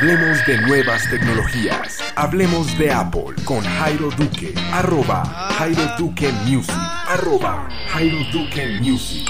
Hablemos 0.00 0.46
de 0.46 0.58
nuevas 0.58 1.10
tecnologías. 1.10 1.98
Hablemos 2.14 2.78
de 2.78 2.92
Apple 2.92 3.34
con 3.44 3.62
Jairo 3.62 4.10
Duque. 4.10 4.54
Arroba 4.72 5.24
Jairo 5.24 5.82
Duque 5.98 6.30
Music. 6.46 6.72
Arroba 7.08 7.68
Jairo 7.88 8.18
Duque 8.32 8.78
Music. 8.80 9.26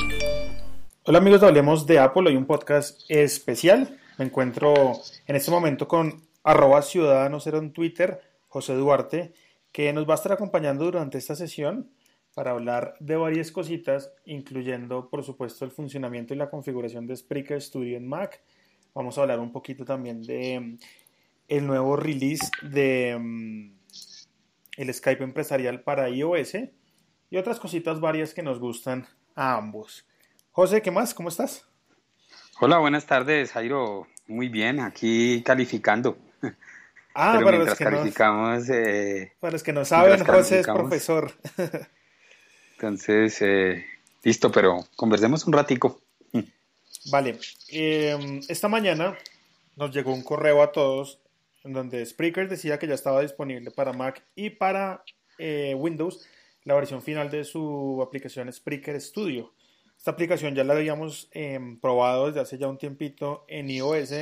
Hola 1.05 1.21
amigos 1.21 1.43
Hablemos 1.43 1.87
de 1.87 1.99
Apple. 1.99 2.29
Hoy 2.29 2.37
un 2.37 2.45
podcast 2.45 3.01
especial. 3.09 3.99
Me 4.19 4.27
encuentro 4.27 4.93
en 5.27 5.37
este 5.37 5.51
momento 5.51 5.89
con 5.89 6.21
arroba 6.45 6.83
ciudadano 6.83 7.41
cero 7.41 7.57
en 7.57 7.73
Twitter, 7.73 8.21
José 8.49 8.75
Duarte, 8.75 9.33
que 9.73 9.91
nos 9.95 10.07
va 10.07 10.13
a 10.13 10.17
estar 10.17 10.33
acompañando 10.33 10.85
durante 10.85 11.17
esta 11.17 11.35
sesión 11.35 11.89
para 12.35 12.51
hablar 12.51 12.95
de 13.01 13.17
varias 13.17 13.51
cositas, 13.53 14.13
incluyendo 14.27 15.09
por 15.09 15.25
supuesto 15.25 15.65
el 15.65 15.71
funcionamiento 15.71 16.35
y 16.35 16.37
la 16.37 16.51
configuración 16.51 17.07
de 17.07 17.17
Spreaker 17.17 17.63
Studio 17.63 17.97
en 17.97 18.07
Mac. 18.07 18.43
Vamos 18.95 19.17
a 19.17 19.23
hablar 19.23 19.41
un 19.41 19.53
poquito 19.53 19.85
también 19.85 20.23
de 20.23 20.61
mm, 20.61 20.79
el 21.49 21.67
nuevo 21.67 21.97
release 21.97 22.51
de 22.63 23.17
mm, 23.19 23.73
el 24.77 24.95
Skype 24.95 25.25
empresarial 25.25 25.83
para 25.83 26.09
iOS 26.09 26.55
y 27.31 27.37
otras 27.37 27.59
cositas 27.59 28.01
varias 28.01 28.35
que 28.35 28.43
nos 28.43 28.59
gustan 28.59 29.07
a 29.35 29.57
ambos. 29.57 30.07
José, 30.53 30.83
¿qué 30.83 30.91
más? 30.91 31.15
¿Cómo 31.15 31.29
estás? 31.29 31.65
Hola, 32.61 32.79
buenas 32.79 33.07
tardes, 33.07 33.53
Jairo. 33.53 34.07
Muy 34.27 34.49
bien, 34.49 34.81
aquí 34.81 35.43
calificando. 35.45 36.19
Ah, 37.15 37.33
Pero 37.35 37.47
para 37.47 37.59
los, 37.59 37.75
que 37.75 37.85
no, 37.85 37.91
calificamos, 37.91 38.71
eh, 38.71 39.33
para 39.41 39.53
los 39.53 39.63
que 39.65 39.73
no 39.73 39.85
saben, 39.85 40.25
José 40.25 40.61
es 40.61 40.67
profesor. 40.67 41.33
entonces, 42.75 43.43
eh, 43.43 43.85
listo, 44.23 44.53
pero 44.53 44.85
conversemos 44.95 45.45
un 45.45 45.53
ratico. 45.53 46.01
Vale, 47.11 47.39
eh, 47.71 48.41
esta 48.49 48.69
mañana 48.69 49.17
nos 49.77 49.95
llegó 49.95 50.13
un 50.13 50.23
correo 50.23 50.63
a 50.63 50.73
todos 50.73 51.21
en 51.65 51.73
donde 51.73 52.05
Spreaker 52.05 52.49
decía 52.49 52.79
que 52.79 52.87
ya 52.87 52.95
estaba 52.95 53.23
disponible 53.23 53.71
para 53.71 53.93
Mac 53.93 54.25
y 54.35 54.51
para 54.51 55.03
eh, 55.39 55.75
Windows 55.75 56.27
la 56.65 56.75
versión 56.75 57.01
final 57.01 57.31
de 57.31 57.45
su 57.45 58.03
aplicación 58.07 58.53
Spreaker 58.53 59.01
Studio. 59.01 59.55
Esta 59.97 60.11
aplicación 60.11 60.55
ya 60.55 60.65
la 60.65 60.75
habíamos 60.75 61.29
eh, 61.33 61.59
probado 61.81 62.27
desde 62.27 62.41
hace 62.41 62.59
ya 62.59 62.69
un 62.69 62.79
tiempito 62.79 63.45
en 63.49 63.71
iOS, 63.71 64.13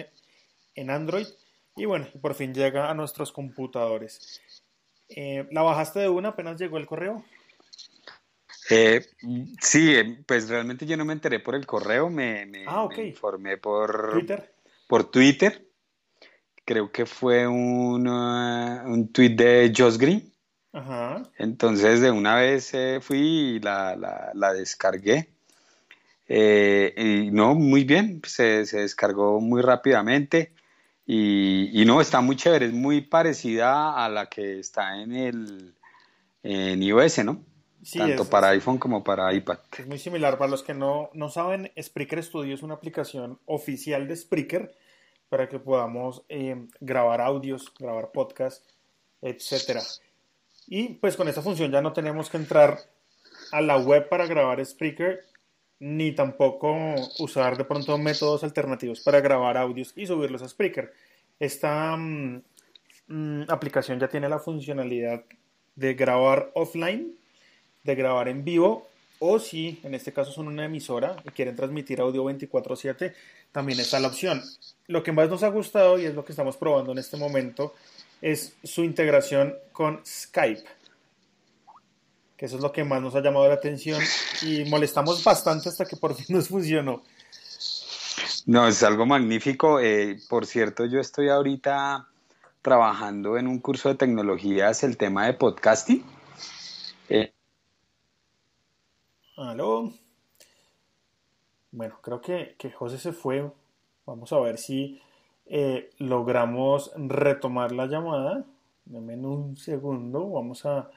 en 0.74 0.90
Android 0.90 1.26
y 1.76 1.84
bueno, 1.84 2.06
por 2.22 2.34
fin 2.34 2.54
llega 2.54 2.90
a 2.90 2.94
nuestros 2.94 3.32
computadores. 3.32 4.40
Eh, 5.08 5.46
¿La 5.50 5.62
bajaste 5.62 6.00
de 6.00 6.08
una 6.08 6.30
apenas 6.30 6.58
llegó 6.58 6.78
el 6.78 6.86
correo? 6.86 7.24
Eh, 8.70 9.04
sí, 9.60 9.94
eh, 9.94 10.22
pues 10.26 10.48
realmente 10.48 10.86
yo 10.86 10.96
no 10.96 11.04
me 11.04 11.12
enteré 11.12 11.38
por 11.40 11.54
el 11.54 11.66
correo, 11.66 12.10
me, 12.10 12.46
me- 12.46 12.64
Ah, 12.66 12.88
me 12.88 13.08
informé 13.08 13.56
por 13.58 14.10
Twitter. 14.10 14.52
por 14.88 15.10
Twitter. 15.10 15.62
Creo 16.64 16.90
que 16.90 17.06
fue 17.06 17.46
un, 17.46 18.08
uh, 18.08 18.82
un 18.92 19.12
tweet 19.12 19.30
de 19.36 19.72
Josh 19.76 19.96
Green. 19.98 20.32
Ajá. 20.72 21.22
Entonces 21.38 22.00
de 22.00 22.10
una 22.10 22.34
vez 22.36 22.74
eh, 22.74 22.98
fui 23.00 23.18
y 23.56 23.60
la, 23.60 23.94
la- 23.96 24.32
la 24.34 24.52
descargué. 24.52 25.30
Eh, 26.28 26.92
y 26.96 27.30
no, 27.30 27.54
muy 27.54 27.84
bien, 27.84 28.20
se, 28.26 28.66
se 28.66 28.80
descargó 28.80 29.40
muy 29.40 29.62
rápidamente 29.62 30.52
y, 31.06 31.80
y 31.80 31.84
no, 31.84 32.00
está 32.00 32.20
muy 32.20 32.34
chévere, 32.34 32.66
es 32.66 32.72
muy 32.72 33.00
parecida 33.02 34.04
a 34.04 34.08
la 34.08 34.26
que 34.26 34.58
está 34.58 35.00
en 35.00 35.12
el 35.14 35.74
en 36.42 36.82
iOS, 36.82 37.24
¿no? 37.24 37.44
Sí, 37.82 37.98
Tanto 37.98 38.22
es- 38.24 38.28
para 38.28 38.48
iPhone 38.48 38.78
como 38.78 39.04
para 39.04 39.32
iPad. 39.32 39.58
Es 39.78 39.86
muy 39.86 39.98
similar. 39.98 40.38
Para 40.38 40.50
los 40.50 40.62
que 40.62 40.74
no, 40.74 41.10
no 41.12 41.28
saben, 41.30 41.70
Spreaker 41.80 42.22
Studio 42.22 42.54
es 42.54 42.62
una 42.62 42.74
aplicación 42.74 43.38
oficial 43.46 44.08
de 44.08 44.16
Spreaker 44.16 44.74
para 45.28 45.48
que 45.48 45.58
podamos 45.58 46.22
eh, 46.28 46.66
grabar 46.80 47.20
audios, 47.20 47.72
grabar 47.78 48.10
podcasts, 48.12 48.64
etcétera. 49.22 49.82
Y 50.68 50.94
pues 50.94 51.16
con 51.16 51.28
esta 51.28 51.42
función 51.42 51.70
ya 51.70 51.80
no 51.80 51.92
tenemos 51.92 52.28
que 52.30 52.36
entrar 52.38 52.78
a 53.52 53.60
la 53.60 53.76
web 53.78 54.08
para 54.08 54.26
grabar 54.26 54.64
Spreaker, 54.64 55.24
ni 55.78 56.12
tampoco 56.12 56.74
usar 57.18 57.56
de 57.56 57.64
pronto 57.64 57.96
métodos 57.98 58.42
alternativos 58.42 59.00
para 59.00 59.20
grabar 59.20 59.56
audios 59.56 59.92
y 59.96 60.06
subirlos 60.06 60.42
a 60.42 60.48
Spreaker. 60.48 60.92
Esta 61.38 61.96
mm, 61.96 62.42
mm, 63.08 63.42
aplicación 63.48 64.00
ya 64.00 64.08
tiene 64.08 64.28
la 64.28 64.38
funcionalidad 64.38 65.24
de 65.74 65.94
grabar 65.94 66.50
offline 66.54 67.14
de 67.86 67.94
grabar 67.94 68.28
en 68.28 68.44
vivo 68.44 68.88
o 69.18 69.38
si 69.38 69.80
en 69.82 69.94
este 69.94 70.12
caso 70.12 70.30
son 70.30 70.48
una 70.48 70.66
emisora 70.66 71.16
y 71.24 71.30
quieren 71.30 71.56
transmitir 71.56 72.00
audio 72.00 72.24
24/7, 72.24 73.14
también 73.52 73.80
está 73.80 73.98
la 73.98 74.08
opción. 74.08 74.42
Lo 74.88 75.02
que 75.02 75.12
más 75.12 75.30
nos 75.30 75.42
ha 75.42 75.48
gustado 75.48 75.98
y 75.98 76.04
es 76.04 76.14
lo 76.14 76.24
que 76.24 76.32
estamos 76.32 76.56
probando 76.56 76.92
en 76.92 76.98
este 76.98 77.16
momento 77.16 77.74
es 78.20 78.54
su 78.62 78.84
integración 78.84 79.54
con 79.72 80.00
Skype. 80.04 80.64
Que 82.36 82.46
eso 82.46 82.56
es 82.56 82.62
lo 82.62 82.70
que 82.70 82.84
más 82.84 83.00
nos 83.00 83.14
ha 83.14 83.22
llamado 83.22 83.48
la 83.48 83.54
atención 83.54 84.00
y 84.42 84.64
molestamos 84.64 85.24
bastante 85.24 85.70
hasta 85.70 85.86
que 85.86 85.96
por 85.96 86.14
fin 86.14 86.36
nos 86.36 86.48
funcionó. 86.48 87.02
No, 88.44 88.68
es 88.68 88.82
algo 88.82 89.06
magnífico. 89.06 89.80
Eh, 89.80 90.18
por 90.28 90.46
cierto, 90.46 90.84
yo 90.84 91.00
estoy 91.00 91.30
ahorita 91.30 92.06
trabajando 92.60 93.38
en 93.38 93.46
un 93.46 93.60
curso 93.60 93.88
de 93.88 93.94
tecnologías, 93.94 94.84
el 94.84 94.96
tema 94.96 95.26
de 95.26 95.32
podcasting. 95.32 96.04
Eh, 97.08 97.32
Aló. 99.36 99.92
Bueno, 101.70 101.98
creo 102.00 102.22
que, 102.22 102.56
que 102.58 102.70
José 102.70 102.96
se 102.96 103.12
fue. 103.12 103.52
Vamos 104.06 104.32
a 104.32 104.40
ver 104.40 104.56
si 104.56 104.98
eh, 105.44 105.90
logramos 105.98 106.90
retomar 106.96 107.72
la 107.72 107.84
llamada. 107.84 108.46
Deme 108.86 109.14
un 109.16 109.58
segundo. 109.58 110.30
Vamos 110.30 110.64
a, 110.64 110.78
a 110.78 110.88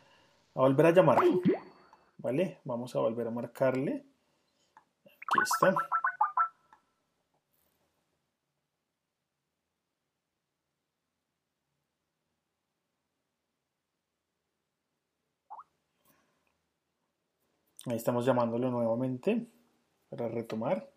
volver 0.53 0.85
a 0.85 0.91
llamar. 0.91 1.19
¿Vale? 2.17 2.59
Vamos 2.63 2.95
a 2.95 2.99
volver 2.99 3.27
a 3.27 3.31
marcarle. 3.31 4.05
Aquí 5.03 5.39
está. 5.43 5.75
Ahí 17.89 17.97
estamos 17.97 18.23
llamándolo 18.23 18.69
nuevamente 18.69 19.47
para 20.09 20.27
retomar. 20.27 20.91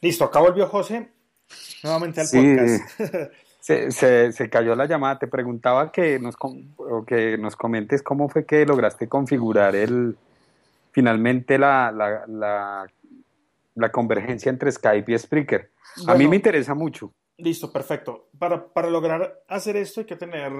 Listo, 0.00 0.24
acá 0.24 0.40
volvió 0.40 0.66
José 0.68 1.10
nuevamente 1.82 2.20
al 2.20 2.26
Sí. 2.26 2.36
podcast. 2.38 3.00
se, 3.60 3.90
se- 3.90 4.32
se 4.32 4.50
cayó 4.50 4.74
la 4.76 4.86
llamada. 4.86 5.18
Te 5.18 5.26
preguntaba 5.26 5.90
que 5.90 6.18
nos, 6.18 6.36
o 6.40 7.04
que 7.04 7.36
nos 7.38 7.56
comentes 7.56 8.02
cómo 8.02 8.28
fue 8.28 8.46
que 8.46 8.64
lograste 8.64 9.08
configurar 9.08 9.74
el 9.74 10.16
finalmente 10.92 11.58
la, 11.58 11.92
la, 11.92 12.24
la, 12.26 12.86
la 13.74 13.92
convergencia 13.92 14.50
entre 14.50 14.70
Skype 14.72 15.12
y 15.12 15.18
Spreaker. 15.18 15.70
A 16.06 16.14
mí 16.14 16.26
me 16.28 16.36
interesa 16.36 16.74
mucho. 16.74 17.12
Listo, 17.36 17.72
perfecto. 17.72 18.28
Para, 18.38 18.66
para 18.68 18.90
lograr 18.90 19.42
hacer 19.48 19.76
esto 19.76 20.00
hay 20.00 20.06
que 20.06 20.16
tener 20.16 20.52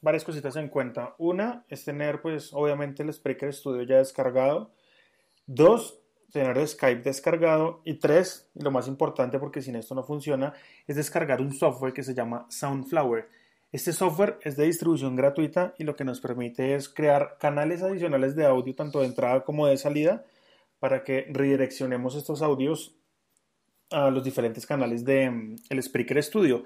varias 0.00 0.24
cositas 0.24 0.56
en 0.56 0.68
cuenta. 0.68 1.14
Una 1.18 1.64
es 1.68 1.84
tener, 1.84 2.22
pues, 2.22 2.52
obviamente 2.54 3.02
el 3.02 3.12
Spreaker 3.12 3.52
Studio 3.52 3.82
ya 3.82 3.96
descargado. 3.98 4.70
Dos, 5.46 6.00
tener 6.32 6.66
Skype 6.66 7.02
descargado. 7.02 7.80
Y 7.84 7.94
tres, 7.94 8.50
y 8.54 8.62
lo 8.62 8.70
más 8.70 8.88
importante 8.88 9.38
porque 9.38 9.62
sin 9.62 9.76
esto 9.76 9.94
no 9.94 10.02
funciona, 10.02 10.52
es 10.86 10.96
descargar 10.96 11.40
un 11.40 11.54
software 11.54 11.92
que 11.92 12.02
se 12.02 12.14
llama 12.14 12.46
Soundflower. 12.50 13.28
Este 13.72 13.92
software 13.92 14.38
es 14.42 14.56
de 14.56 14.64
distribución 14.64 15.16
gratuita 15.16 15.74
y 15.78 15.84
lo 15.84 15.96
que 15.96 16.04
nos 16.04 16.20
permite 16.20 16.74
es 16.74 16.88
crear 16.88 17.36
canales 17.38 17.82
adicionales 17.82 18.36
de 18.36 18.46
audio 18.46 18.74
tanto 18.74 19.00
de 19.00 19.06
entrada 19.06 19.44
como 19.44 19.66
de 19.66 19.76
salida 19.76 20.24
para 20.78 21.04
que 21.04 21.26
redireccionemos 21.30 22.14
estos 22.14 22.42
audios 22.42 22.96
a 23.90 24.10
los 24.10 24.24
diferentes 24.24 24.66
canales 24.66 25.04
de 25.04 25.30
mm, 25.30 25.56
el 25.70 25.82
Spreaker 25.82 26.22
Studio. 26.22 26.64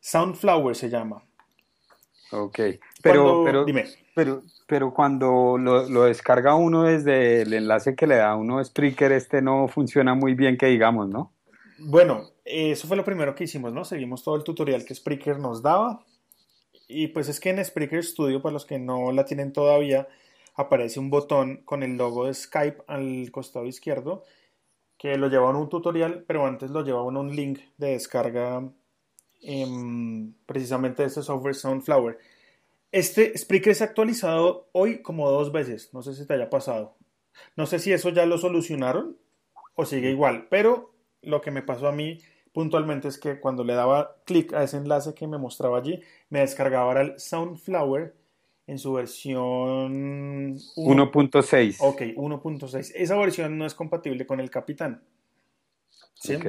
Soundflower 0.00 0.74
se 0.74 0.88
llama. 0.88 1.22
Ok, 2.32 2.58
pero, 3.02 3.22
Cuando- 3.24 3.44
pero, 3.44 3.64
dime. 3.64 3.84
pero, 4.14 4.42
pero 4.66 4.94
cuando 4.94 5.58
lo, 5.58 5.88
lo 5.88 6.04
descarga 6.04 6.54
uno 6.54 6.84
desde 6.84 7.42
el 7.42 7.52
enlace 7.52 7.96
que 7.96 8.06
le 8.06 8.16
da 8.16 8.36
uno 8.36 8.62
Spreaker, 8.64 9.12
este 9.12 9.42
no 9.42 9.66
funciona 9.68 10.14
muy 10.14 10.34
bien, 10.34 10.56
que 10.56 10.66
digamos, 10.66 11.08
¿no? 11.08 11.32
Bueno, 11.78 12.24
eso 12.44 12.86
fue 12.86 12.96
lo 12.96 13.04
primero 13.04 13.34
que 13.34 13.44
hicimos, 13.44 13.72
¿no? 13.72 13.84
Seguimos 13.84 14.22
todo 14.22 14.36
el 14.36 14.44
tutorial 14.44 14.84
que 14.84 14.94
Spreaker 14.94 15.38
nos 15.38 15.62
daba. 15.62 16.04
Y 16.86 17.08
pues 17.08 17.28
es 17.28 17.40
que 17.40 17.50
en 17.50 17.64
Spreaker 17.64 18.02
Studio, 18.04 18.42
para 18.42 18.52
los 18.52 18.64
que 18.66 18.78
no 18.78 19.12
la 19.12 19.24
tienen 19.24 19.52
todavía, 19.52 20.06
aparece 20.56 21.00
un 21.00 21.08
botón 21.10 21.62
con 21.64 21.82
el 21.82 21.96
logo 21.96 22.26
de 22.26 22.34
Skype 22.34 22.82
al 22.86 23.30
costado 23.32 23.66
izquierdo 23.66 24.24
que 24.98 25.16
lo 25.16 25.28
lleva 25.28 25.48
a 25.48 25.56
un 25.56 25.68
tutorial, 25.70 26.24
pero 26.28 26.44
antes 26.46 26.70
lo 26.70 26.84
lleva 26.84 26.98
a 27.00 27.04
un 27.04 27.34
link 27.34 27.60
de 27.78 27.92
descarga 27.92 28.62
em, 29.42 30.32
precisamente 30.46 31.02
de 31.02 31.08
este 31.08 31.22
software 31.22 31.54
Soundflower. 31.54 32.18
Este 32.92 33.36
Spreaker 33.36 33.74
se 33.74 33.84
ha 33.84 33.86
actualizado 33.88 34.68
hoy 34.72 35.02
como 35.02 35.30
dos 35.30 35.52
veces, 35.52 35.90
no 35.92 36.02
sé 36.02 36.14
si 36.14 36.26
te 36.26 36.34
haya 36.34 36.50
pasado. 36.50 36.96
No 37.56 37.66
sé 37.66 37.78
si 37.78 37.92
eso 37.92 38.10
ya 38.10 38.26
lo 38.26 38.38
solucionaron 38.38 39.16
o 39.74 39.86
sigue 39.86 40.10
igual, 40.10 40.48
pero 40.50 40.92
lo 41.22 41.40
que 41.40 41.50
me 41.50 41.62
pasó 41.62 41.88
a 41.88 41.92
mí 41.92 42.18
puntualmente 42.52 43.08
es 43.08 43.18
que 43.18 43.38
cuando 43.38 43.64
le 43.64 43.74
daba 43.74 44.16
clic 44.24 44.52
a 44.52 44.64
ese 44.64 44.76
enlace 44.76 45.14
que 45.14 45.26
me 45.26 45.38
mostraba 45.38 45.78
allí, 45.78 46.00
me 46.28 46.40
descargaba 46.40 46.84
ahora 46.84 47.02
el 47.02 47.20
Soundflower 47.20 48.14
en 48.66 48.78
su 48.78 48.92
versión 48.92 50.58
1. 50.76 51.12
1.6. 51.12 51.76
Ok, 51.80 52.02
1.6. 52.16 52.92
Esa 52.94 53.16
versión 53.16 53.58
no 53.58 53.66
es 53.66 53.74
compatible 53.74 54.26
con 54.26 54.40
el 54.40 54.50
Capitán. 54.50 55.02
¿sí? 56.14 56.34
Ok. 56.34 56.46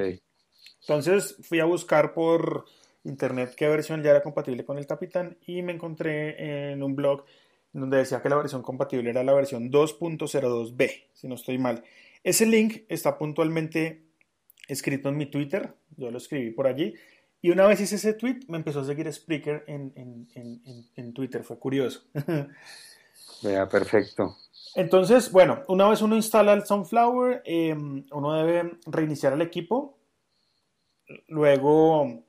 Entonces 0.82 1.36
fui 1.42 1.60
a 1.60 1.64
buscar 1.64 2.12
por 2.12 2.64
internet 3.04 3.54
qué 3.56 3.68
versión 3.68 4.02
ya 4.02 4.10
era 4.10 4.22
compatible 4.22 4.64
con 4.64 4.78
el 4.78 4.86
Capitán 4.86 5.36
y 5.46 5.62
me 5.62 5.72
encontré 5.72 6.70
en 6.72 6.82
un 6.82 6.94
blog 6.94 7.24
donde 7.72 7.96
decía 7.98 8.20
que 8.22 8.28
la 8.28 8.36
versión 8.36 8.62
compatible 8.62 9.10
era 9.10 9.24
la 9.24 9.32
versión 9.32 9.70
2.02b, 9.72 11.04
si 11.14 11.26
no 11.28 11.34
estoy 11.36 11.58
mal. 11.58 11.82
Ese 12.22 12.46
link 12.46 12.82
está 12.88 13.16
puntualmente 13.18 14.02
escrito 14.68 15.08
en 15.08 15.16
mi 15.16 15.26
Twitter, 15.26 15.74
yo 15.96 16.10
lo 16.10 16.18
escribí 16.18 16.50
por 16.50 16.66
allí, 16.66 16.94
y 17.40 17.50
una 17.50 17.66
vez 17.66 17.80
hice 17.80 17.96
ese 17.96 18.12
tweet 18.14 18.40
me 18.48 18.58
empezó 18.58 18.80
a 18.80 18.84
seguir 18.84 19.12
Spreaker 19.12 19.64
en, 19.66 19.92
en- 19.96 20.28
en- 20.34 20.86
en- 20.94 21.12
Twitter, 21.14 21.42
fue 21.42 21.58
curioso. 21.58 22.04
Vea, 23.42 23.68
perfecto. 23.68 24.36
Entonces, 24.76 25.32
bueno, 25.32 25.62
una 25.68 25.88
vez 25.88 26.00
uno 26.02 26.14
instala 26.14 26.52
el 26.52 26.64
Sunflower, 26.64 27.42
eh, 27.44 27.74
uno 27.74 28.32
debe 28.34 28.78
reiniciar 28.86 29.32
el 29.32 29.42
equipo. 29.42 29.98
Luego 31.28 32.22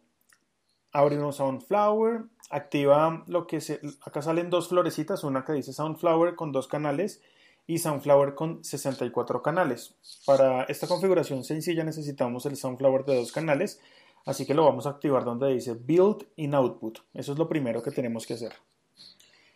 abre 0.93 1.17
uno 1.17 1.31
Sunflower, 1.31 2.23
activa 2.49 3.23
lo 3.27 3.47
que 3.47 3.59
se. 3.59 3.81
Acá 4.05 4.21
salen 4.21 4.49
dos 4.49 4.69
florecitas, 4.69 5.23
una 5.23 5.43
que 5.43 5.53
dice 5.53 5.73
Sunflower 5.73 6.35
con 6.35 6.51
dos 6.51 6.67
canales 6.67 7.21
y 7.65 7.79
Sunflower 7.79 8.35
con 8.35 8.63
64 8.63 9.41
canales. 9.41 9.95
Para 10.25 10.63
esta 10.63 10.87
configuración 10.87 11.43
sencilla 11.43 11.83
necesitamos 11.83 12.45
el 12.45 12.55
Sunflower 12.55 13.05
de 13.05 13.15
dos 13.15 13.31
canales, 13.31 13.81
así 14.25 14.45
que 14.45 14.53
lo 14.53 14.63
vamos 14.63 14.85
a 14.85 14.91
activar 14.91 15.25
donde 15.25 15.51
dice 15.51 15.73
Build 15.73 16.27
in 16.35 16.53
Output. 16.53 16.99
Eso 17.13 17.33
es 17.33 17.37
lo 17.37 17.49
primero 17.49 17.81
que 17.81 17.91
tenemos 17.91 18.25
que 18.27 18.35
hacer. 18.35 18.53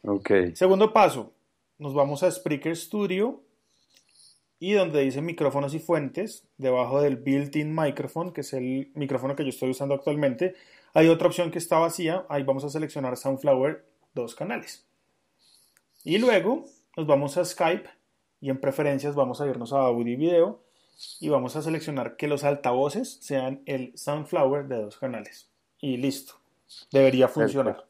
Ok. 0.03 0.31
Segundo 0.55 0.91
paso, 0.91 1.33
nos 1.77 1.93
vamos 1.93 2.23
a 2.23 2.31
Spreaker 2.31 2.75
Studio 2.75 3.43
y 4.59 4.73
donde 4.73 5.01
dice 5.01 5.21
micrófonos 5.21 5.73
y 5.75 5.79
fuentes, 5.79 6.47
debajo 6.57 7.01
del 7.01 7.17
built-in 7.17 7.75
microphone, 7.75 8.31
que 8.31 8.41
es 8.41 8.53
el 8.53 8.91
micrófono 8.95 9.35
que 9.35 9.43
yo 9.43 9.49
estoy 9.49 9.69
usando 9.69 9.93
actualmente, 9.93 10.55
hay 10.93 11.07
otra 11.09 11.27
opción 11.27 11.51
que 11.51 11.57
está 11.57 11.77
vacía, 11.77 12.25
ahí 12.29 12.43
vamos 12.43 12.63
a 12.63 12.69
seleccionar 12.69 13.17
Soundflower 13.17 13.85
dos 14.13 14.35
canales. 14.35 14.85
Y 16.03 16.17
luego 16.17 16.65
nos 16.95 17.05
vamos 17.07 17.37
a 17.37 17.45
Skype 17.45 17.89
y 18.41 18.49
en 18.49 18.59
preferencias 18.59 19.15
vamos 19.15 19.41
a 19.41 19.47
irnos 19.47 19.73
a 19.73 19.79
audio 19.79 20.13
y 20.13 20.15
video 20.15 20.63
y 21.19 21.29
vamos 21.29 21.55
a 21.55 21.61
seleccionar 21.61 22.15
que 22.17 22.27
los 22.27 22.43
altavoces 22.43 23.19
sean 23.21 23.61
el 23.65 23.91
Soundflower 23.95 24.67
de 24.67 24.81
dos 24.81 24.97
canales. 24.97 25.49
Y 25.79 25.97
listo, 25.97 26.33
debería 26.91 27.27
funcionar. 27.27 27.85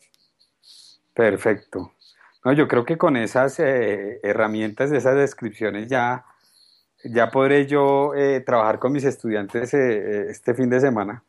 Perfecto. 1.13 1.94
No, 2.44 2.53
yo 2.53 2.67
creo 2.67 2.85
que 2.85 2.97
con 2.97 3.17
esas 3.17 3.59
eh, 3.59 4.19
herramientas, 4.23 4.91
esas 4.91 5.15
descripciones 5.15 5.88
ya, 5.88 6.25
ya 7.03 7.31
podré 7.31 7.65
yo 7.65 8.13
eh, 8.15 8.41
trabajar 8.41 8.79
con 8.79 8.91
mis 8.91 9.03
estudiantes 9.03 9.73
eh, 9.73 10.29
este 10.29 10.53
fin 10.53 10.69
de 10.69 10.79
semana 10.79 11.23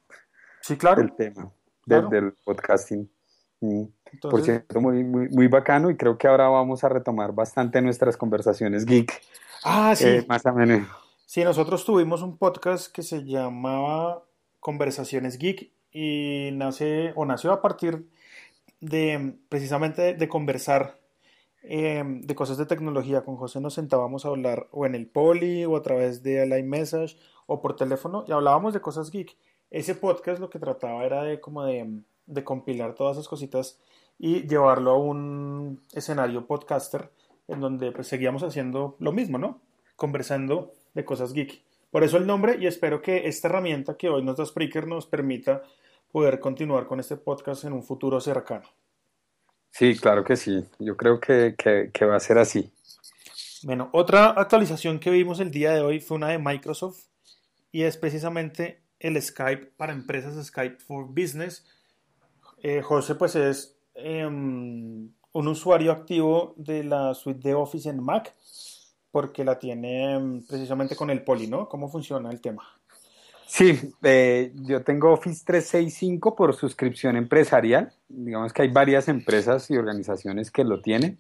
Sí, 0.61 0.77
claro. 0.77 1.01
del 1.01 1.15
tema 1.15 1.51
Claro. 1.89 2.09
del 2.09 2.33
podcasting. 2.45 3.11
Mm. 3.61 3.83
Por 3.85 4.13
Entonces- 4.13 4.45
cierto, 4.45 4.81
muy, 4.81 5.05
muy, 5.05 5.29
muy 5.29 5.49
bacano 5.49 5.91
y 5.91 5.97
creo 5.97 6.17
que 6.17 6.29
ahora 6.29 6.49
vamos 6.49 6.85
a 6.85 6.89
retomar 6.89 7.33
bastante 7.33 7.83
nuestras 7.83 8.17
conversaciones 8.17 8.87
geek, 8.87 9.21
Ah, 9.65 9.95
sí. 9.97 10.07
eh, 10.07 10.27
más 10.29 10.47
o 10.47 10.53
menos. 10.53 10.87
Sí, 11.27 11.45
nosotros 11.45 11.85
tuvimos 11.85 12.23
un 12.23 12.39
podcast 12.39 12.91
que 12.93 13.03
se 13.03 13.25
llamaba 13.25 14.25
Conversaciones 14.61 15.37
Geek 15.39 15.73
y 15.93 16.51
nace 16.53 17.13
o 17.17 17.25
nació 17.27 17.53
a 17.53 17.61
partir 17.61 18.09
de 18.81 19.35
precisamente 19.49 20.15
de 20.15 20.29
conversar 20.29 20.99
eh, 21.63 22.03
de 22.23 22.35
cosas 22.35 22.57
de 22.57 22.65
tecnología. 22.67 23.25
Con 23.25 23.37
José 23.37 23.61
nos 23.61 23.75
sentábamos 23.75 24.25
a 24.25 24.29
hablar 24.29 24.69
o 24.71 24.87
en 24.87 24.95
el 24.95 25.07
poli 25.07 25.65
o 25.67 25.77
a 25.77 25.83
través 25.83 26.23
de 26.23 26.43
el 26.45 26.57
iMessage 26.59 27.19
o 27.47 27.61
por 27.61 27.77
teléfono 27.77 28.25
y 28.27 28.33
hablábamos 28.33 28.73
de 28.73 28.81
cosas 28.81 29.11
geek. 29.11 29.37
Ese 29.71 29.95
podcast 29.95 30.41
lo 30.41 30.51
que 30.51 30.59
trataba 30.59 31.05
era 31.05 31.23
de 31.23 31.41
como 31.41 31.65
de, 31.65 32.01
de 32.27 32.45
compilar 32.45 32.95
todas 32.95 33.17
esas 33.17 33.29
cositas 33.29 33.79
y 34.19 34.47
llevarlo 34.49 34.93
a 34.93 34.99
un 34.99 35.83
escenario 35.93 36.47
podcaster 36.47 37.11
en 37.47 37.61
donde 37.61 37.93
pues 37.93 38.07
seguíamos 38.07 38.43
haciendo 38.43 38.97
lo 38.99 39.13
mismo, 39.13 39.39
¿no? 39.39 39.61
Conversando 39.97 40.73
de 40.95 41.05
cosas 41.05 41.33
geek. 41.33 41.63
Por 41.91 42.05
eso 42.05 42.19
el 42.19 42.27
nombre 42.27 42.57
y 42.61 42.67
espero 42.67 43.01
que 43.01 43.29
esta 43.29 43.49
herramienta 43.49 43.97
que 43.97 44.09
hoy 44.09 44.23
nos 44.23 44.37
da 44.37 44.45
Spreaker 44.45 44.87
nos 44.87 45.07
permita 45.07 45.63
poder 46.13 46.41
continuar 46.41 46.87
con 46.87 47.01
este 47.01 47.17
podcast 47.17 47.65
en 47.65 47.73
un 47.73 47.83
futuro 47.83 48.21
cercano. 48.21 48.69
Sí, 49.71 49.97
claro 49.97 50.25
que 50.25 50.37
sí. 50.37 50.65
Yo 50.79 50.97
creo 50.97 51.21
que, 51.21 51.55
que, 51.57 51.91
que 51.93 52.05
va 52.05 52.17
a 52.17 52.21
ser 52.21 52.39
así. 52.39 52.71
Bueno, 53.63 53.91
otra 53.93 54.31
actualización 54.31 54.99
que 54.99 55.11
vimos 55.11 55.41
el 55.41 55.51
día 55.51 55.73
de 55.73 55.81
hoy 55.81 56.01
fue 56.01 56.17
una 56.17 56.29
de 56.29 56.39
Microsoft 56.39 57.07
y 57.73 57.83
es 57.83 57.97
precisamente 57.97 58.81
el 59.01 59.21
Skype 59.21 59.73
para 59.77 59.93
empresas 59.93 60.45
Skype 60.47 60.79
for 60.79 61.07
Business. 61.07 61.67
Eh, 62.63 62.83
José 62.83 63.15
pues 63.15 63.37
es 63.37 63.79
eh, 63.95 64.27
un 64.27 65.15
usuario 65.33 65.93
activo 65.93 66.55
de 66.57 66.85
la 66.85 67.15
suite 67.15 67.49
de 67.49 67.55
Office 67.55 67.89
en 67.89 68.03
Mac 68.03 68.35
porque 69.11 69.45
la 69.45 69.59
tiene 69.59 70.15
em, 70.15 70.47
precisamente 70.47 70.97
con 70.97 71.11
el 71.11 71.23
Poly, 71.23 71.47
¿no? 71.47 71.69
¿Cómo 71.69 71.89
funciona 71.89 72.31
el 72.31 72.41
tema? 72.41 72.63
Sí, 73.47 73.95
eh, 74.03 74.53
yo 74.55 74.83
tengo 74.83 75.13
Office 75.13 75.43
365 75.47 76.37
por 76.37 76.55
suscripción 76.55 77.17
empresarial. 77.17 77.93
Digamos 78.09 78.53
que 78.53 78.63
hay 78.63 78.69
varias 78.69 79.09
empresas 79.09 79.71
y 79.71 79.77
organizaciones 79.77 80.51
que 80.51 80.65
lo 80.65 80.83
tienen, 80.83 81.19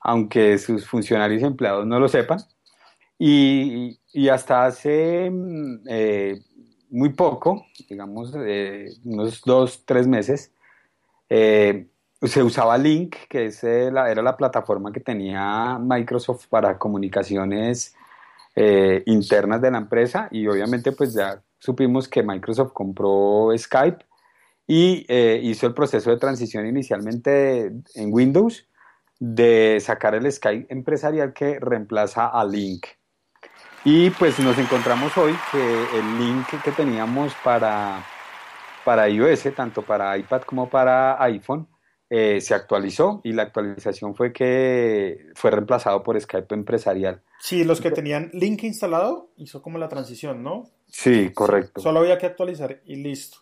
aunque 0.00 0.58
sus 0.58 0.86
funcionarios 0.86 1.40
y 1.42 1.46
empleados 1.46 1.86
no 1.86 1.98
lo 1.98 2.08
sepan. 2.08 2.40
Y, 3.18 3.98
y 4.12 4.28
hasta 4.28 4.66
hace 4.66 5.30
mm, 5.30 5.84
eh, 5.88 6.42
muy 6.92 7.10
poco, 7.10 7.66
digamos, 7.88 8.34
eh, 8.38 8.88
unos 9.04 9.42
dos, 9.42 9.84
tres 9.86 10.06
meses, 10.06 10.52
eh, 11.30 11.88
se 12.22 12.42
usaba 12.42 12.78
Link, 12.78 13.16
que 13.28 13.46
es, 13.46 13.64
eh, 13.64 13.90
la- 13.92 14.10
era 14.10 14.22
la 14.22 14.36
plataforma 14.36 14.92
que 14.92 15.00
tenía 15.00 15.78
Microsoft 15.80 16.48
para 16.48 16.78
comunicaciones 16.78 17.94
internas 19.06 19.62
de 19.62 19.70
la 19.70 19.78
empresa 19.78 20.28
y 20.30 20.46
obviamente 20.46 20.92
pues 20.92 21.14
ya 21.14 21.42
supimos 21.58 22.08
que 22.08 22.22
Microsoft 22.22 22.72
compró 22.72 23.48
Skype 23.56 24.04
y 24.66 25.06
hizo 25.48 25.66
el 25.66 25.74
proceso 25.74 26.10
de 26.10 26.18
transición 26.18 26.66
inicialmente 26.66 27.66
en 27.94 28.12
Windows 28.12 28.68
de 29.20 29.78
sacar 29.80 30.14
el 30.16 30.30
Skype 30.32 30.66
empresarial 30.72 31.32
que 31.32 31.60
reemplaza 31.60 32.28
a 32.28 32.44
Link. 32.44 32.86
Y 33.84 34.10
pues 34.10 34.38
nos 34.38 34.56
encontramos 34.58 35.16
hoy 35.18 35.34
que 35.50 35.58
el 35.58 36.18
link 36.18 36.46
que 36.62 36.70
teníamos 36.70 37.34
para, 37.42 38.04
para 38.84 39.08
iOS, 39.08 39.52
tanto 39.56 39.82
para 39.82 40.16
iPad 40.16 40.42
como 40.42 40.70
para 40.70 41.20
iPhone, 41.24 41.66
eh, 42.08 42.40
se 42.40 42.54
actualizó 42.54 43.20
y 43.24 43.32
la 43.32 43.42
actualización 43.42 44.14
fue 44.14 44.32
que 44.32 45.30
fue 45.34 45.50
reemplazado 45.50 46.04
por 46.04 46.20
Skype 46.20 46.54
empresarial. 46.54 47.22
Sí, 47.40 47.64
los 47.64 47.80
que 47.80 47.90
tenían 47.90 48.30
Link 48.34 48.62
instalado 48.62 49.32
hizo 49.36 49.62
como 49.62 49.78
la 49.78 49.88
transición, 49.88 50.44
¿no? 50.44 50.62
Sí, 50.86 51.30
correcto. 51.34 51.80
Solo 51.80 52.00
había 52.00 52.18
que 52.18 52.26
actualizar 52.26 52.82
y 52.84 52.96
listo. 52.96 53.38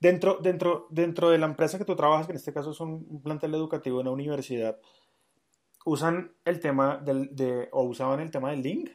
Dentro, 0.00 0.38
dentro, 0.40 0.86
dentro 0.88 1.28
de 1.28 1.36
la 1.36 1.46
empresa 1.46 1.76
que 1.76 1.84
tú 1.84 1.94
trabajas, 1.96 2.26
que 2.26 2.32
en 2.32 2.38
este 2.38 2.54
caso 2.54 2.70
es 2.70 2.80
un 2.80 3.20
plantel 3.22 3.54
educativo 3.54 4.00
en 4.00 4.06
una 4.06 4.14
universidad, 4.14 4.78
¿usan 5.84 6.32
el 6.46 6.60
tema 6.60 6.96
del, 6.96 7.36
de, 7.36 7.68
o 7.72 7.82
usaban 7.82 8.20
el 8.20 8.30
tema 8.30 8.52
del 8.52 8.62
link? 8.62 8.90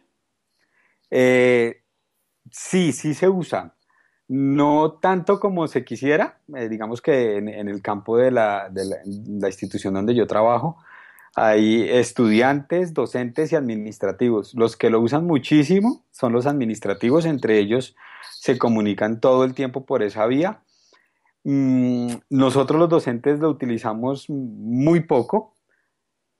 Eh, 1.12 1.84
sí, 2.52 2.92
sí 2.94 3.14
se 3.14 3.30
usa, 3.30 3.76
No 4.28 5.00
tanto 5.02 5.40
como 5.40 5.68
se 5.68 5.86
quisiera, 5.86 6.40
eh, 6.56 6.70
digamos 6.70 7.02
que 7.02 7.38
en, 7.38 7.48
el 7.50 7.82
campo 7.82 8.18
de 8.18 8.32
la, 8.32 8.70
institución 9.48 9.94
donde 9.94 10.16
yo 10.16 10.28
trabajo, 10.28 10.78
hay 11.36 11.88
estudiantes, 11.90 12.94
docentes 12.94 13.52
y 13.52 13.56
administrativos. 13.56 14.54
Los 14.56 14.76
que 14.76 14.90
lo 14.90 15.00
usan 15.02 15.26
muchísimo 15.26 16.04
son 16.12 16.34
los 16.34 16.48
administrativos, 16.48 17.26
entre 17.26 17.60
ellos 17.60 17.96
se 18.40 18.58
comunican 18.58 19.20
todo 19.22 19.44
el 19.46 19.54
tiempo 19.54 19.86
por 19.86 20.04
esa 20.04 20.26
vía. 20.26 20.62
Mm, 21.44 22.14
nosotros 22.30 22.80
los 22.80 22.90
docentes 22.90 23.40
lo 23.40 23.50
utilizamos 23.50 24.30
muy 24.30 25.02
poco 25.02 25.56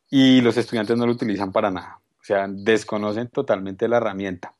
y 0.10 0.42
los 0.42 0.58
estudiantes 0.58 0.98
no 0.98 1.06
lo 1.06 1.14
utilizan 1.14 1.52
para 1.52 1.72
nada. 1.72 2.02
O 2.22 2.24
sea, 2.24 2.48
desconocen 2.50 3.30
totalmente 3.30 3.88
la 3.88 3.98
herramienta. 3.98 4.57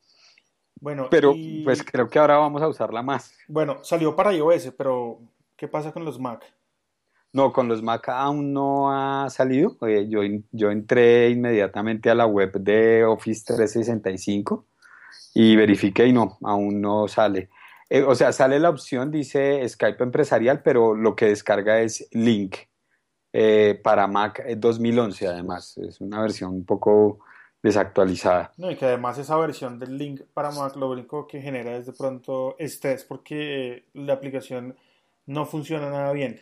Bueno, 0.80 1.08
pero 1.10 1.34
pues 1.64 1.82
creo 1.82 2.08
que 2.08 2.18
ahora 2.18 2.38
vamos 2.38 2.62
a 2.62 2.68
usarla 2.68 3.02
más. 3.02 3.34
Bueno, 3.48 3.78
salió 3.82 4.14
para 4.14 4.32
iOS, 4.32 4.72
pero 4.76 5.20
¿qué 5.56 5.68
pasa 5.68 5.92
con 5.92 6.04
los 6.04 6.18
Mac? 6.18 6.44
No, 7.32 7.52
con 7.52 7.68
los 7.68 7.82
Mac 7.82 8.08
aún 8.08 8.52
no 8.52 8.90
ha 8.90 9.28
salido. 9.30 9.76
Eh, 9.86 10.06
yo, 10.08 10.20
yo 10.52 10.70
entré 10.70 11.30
inmediatamente 11.30 12.10
a 12.10 12.14
la 12.14 12.26
web 12.26 12.52
de 12.52 13.04
Office 13.04 13.44
365 13.46 14.64
y 15.34 15.56
verifiqué 15.56 16.06
y 16.06 16.12
no, 16.12 16.38
aún 16.42 16.80
no 16.80 17.06
sale. 17.06 17.50
Eh, 17.90 18.02
o 18.02 18.14
sea, 18.14 18.32
sale 18.32 18.58
la 18.58 18.70
opción, 18.70 19.10
dice 19.10 19.66
Skype 19.68 20.02
empresarial, 20.02 20.62
pero 20.62 20.94
lo 20.94 21.14
que 21.16 21.26
descarga 21.26 21.80
es 21.80 22.08
Link 22.12 22.56
eh, 23.32 23.78
para 23.82 24.06
Mac 24.06 24.42
2011 24.56 25.26
además. 25.26 25.76
Es 25.78 26.00
una 26.00 26.22
versión 26.22 26.52
un 26.54 26.64
poco 26.64 27.20
desactualizada. 27.62 28.52
No, 28.56 28.70
y 28.70 28.76
que 28.76 28.86
además 28.86 29.18
esa 29.18 29.36
versión 29.36 29.78
del 29.78 29.98
link 29.98 30.22
para 30.32 30.50
Mac 30.50 30.76
lo 30.76 30.90
único 30.90 31.26
que 31.26 31.40
genera 31.40 31.76
es 31.76 31.86
de 31.86 31.92
pronto 31.92 32.56
estrés 32.58 33.04
porque 33.04 33.84
la 33.94 34.14
aplicación 34.14 34.76
no 35.26 35.44
funciona 35.46 35.90
nada 35.90 36.12
bien. 36.12 36.40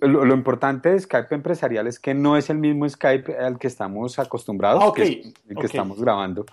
Lo, 0.00 0.34
importante 0.34 0.88
de 0.88 0.98
Skype 0.98 1.32
empresarial 1.32 1.86
es 1.86 2.00
que 2.00 2.12
no 2.12 2.36
es 2.36 2.50
el 2.50 2.58
mismo 2.58 2.88
Skype 2.88 3.36
al 3.38 3.58
que 3.60 3.68
estamos 3.68 4.18
acostumbrados, 4.18 4.82
ah, 4.84 4.92
que, 4.92 5.32
el 5.48 5.56
que 5.56 5.66
estamos 5.66 6.00
grabando, 6.00 6.44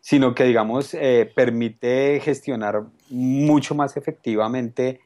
sino 0.00 0.34
que, 0.34 0.44
digamos, 0.44 0.94
eh, 0.94 1.30
permite 1.34 2.20
gestionar 2.20 2.84
mucho 3.10 3.74
más 3.74 3.98
efectivamente 3.98 5.00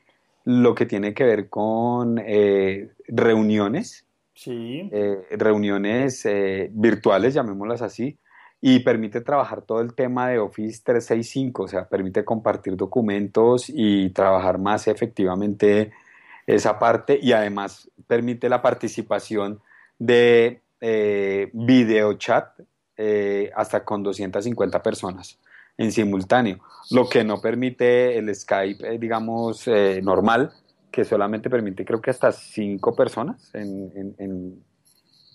lo 0.44 0.74
que 0.74 0.86
tiene 0.86 1.14
que 1.14 1.24
ver 1.24 1.48
con 1.48 2.20
eh, 2.24 2.90
reuniones, 3.08 4.06
sí. 4.34 4.88
Eh, 4.92 5.26
reuniones 5.32 6.24
eh, 6.26 6.70
virtuales, 6.72 7.34
llamémoslas 7.34 7.82
así, 7.82 8.18
y 8.60 8.80
permite 8.80 9.20
trabajar 9.20 9.62
todo 9.62 9.80
el 9.80 9.94
tema 9.94 10.28
de 10.28 10.38
Office 10.38 10.82
365, 10.84 11.62
o 11.62 11.68
sea, 11.68 11.88
permite 11.88 12.24
compartir 12.24 12.76
documentos 12.76 13.66
y 13.68 14.10
trabajar 14.10 14.58
más 14.58 14.88
efectivamente 14.88 15.92
esa 16.46 16.78
parte 16.78 17.18
y 17.20 17.32
además 17.32 17.90
permite 18.06 18.48
la 18.48 18.62
participación 18.62 19.60
de 19.98 20.60
eh, 20.80 21.50
video 21.52 22.14
chat 22.14 22.48
hasta 23.56 23.84
con 23.84 24.04
250 24.04 24.80
personas 24.80 25.40
en 25.76 25.90
simultáneo, 25.90 26.60
lo 26.92 27.08
que 27.08 27.24
no 27.24 27.40
permite 27.40 28.16
el 28.16 28.32
Skype, 28.32 28.98
digamos, 28.98 29.66
normal, 30.02 30.52
que 30.94 31.04
solamente 31.04 31.50
permite 31.50 31.84
creo 31.84 32.00
que 32.00 32.10
hasta 32.10 32.30
cinco 32.30 32.94
personas 32.94 33.52
en, 33.52 34.14
en, 34.16 34.64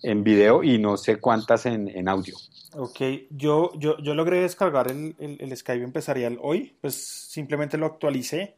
en, 0.03 0.23
video 0.23 0.63
y 0.63 0.77
no 0.77 0.95
sé 0.95 1.17
cuántas 1.19 1.65
en, 1.65 2.07
audio. 2.07 2.37
Ok, 2.77 3.01
yo, 3.31 3.73
yo, 3.77 3.97
yo 3.97 4.15
logré 4.15 4.41
descargar 4.41 4.89
el, 4.89 5.15
el, 5.19 5.57
Skype 5.57 5.83
empresarial 5.83 6.39
hoy, 6.41 6.77
pues 6.79 6.95
simplemente 6.95 7.77
lo 7.77 7.87
actualicé 7.87 8.55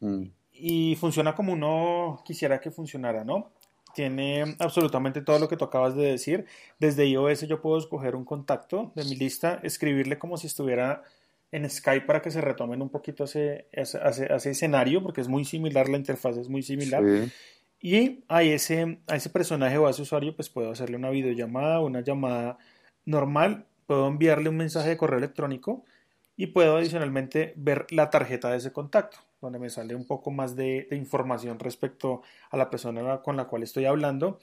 mm. 0.00 0.22
y 0.54 0.96
funciona 0.96 1.34
como 1.34 1.52
uno 1.52 2.22
quisiera 2.24 2.58
que 2.58 2.70
funcionara, 2.70 3.22
¿no? 3.22 3.50
Tiene 3.94 4.56
absolutamente 4.58 5.20
todo 5.20 5.38
lo 5.38 5.48
que 5.48 5.58
tú 5.58 5.66
acabas 5.66 5.94
de 5.94 6.12
decir. 6.12 6.46
Desde 6.78 7.06
iOS 7.06 7.42
yo 7.48 7.60
puedo 7.60 7.76
escoger 7.76 8.16
un 8.16 8.24
contacto 8.24 8.92
de 8.94 9.04
mi 9.04 9.14
lista, 9.16 9.60
escribirle 9.62 10.18
como 10.18 10.38
si 10.38 10.46
estuviera 10.46 11.02
en 11.52 11.68
Skype 11.68 12.06
para 12.06 12.22
que 12.22 12.30
se 12.30 12.40
retomen 12.40 12.80
un 12.82 12.90
poquito 12.90 13.24
ese, 13.24 13.68
ese, 13.72 14.50
escenario, 14.50 15.02
porque 15.02 15.20
es 15.20 15.28
muy 15.28 15.44
similar, 15.44 15.88
la 15.88 15.96
interfaz 15.96 16.36
es 16.36 16.48
muy 16.48 16.62
similar. 16.62 17.02
Y 17.80 18.24
a 18.28 18.42
ese, 18.42 19.00
a 19.06 19.16
ese 19.16 19.30
personaje 19.30 19.78
o 19.78 19.86
a 19.86 19.90
ese 19.90 20.02
usuario, 20.02 20.36
pues 20.36 20.50
puedo 20.50 20.70
hacerle 20.70 20.96
una 20.96 21.10
videollamada, 21.10 21.80
una 21.80 22.02
llamada 22.02 22.58
normal, 23.04 23.66
puedo 23.86 24.06
enviarle 24.06 24.48
un 24.48 24.58
mensaje 24.58 24.90
de 24.90 24.96
correo 24.96 25.18
electrónico 25.18 25.84
y 26.36 26.48
puedo 26.48 26.76
adicionalmente 26.76 27.54
ver 27.56 27.86
la 27.90 28.10
tarjeta 28.10 28.50
de 28.50 28.58
ese 28.58 28.72
contacto, 28.72 29.18
donde 29.40 29.58
me 29.58 29.70
sale 29.70 29.94
un 29.94 30.06
poco 30.06 30.30
más 30.30 30.54
de, 30.56 30.88
información 30.92 31.58
respecto 31.58 32.22
a 32.50 32.56
la 32.56 32.70
persona 32.70 33.22
con 33.22 33.36
la 33.36 33.46
cual 33.46 33.62
estoy 33.62 33.86
hablando. 33.86 34.38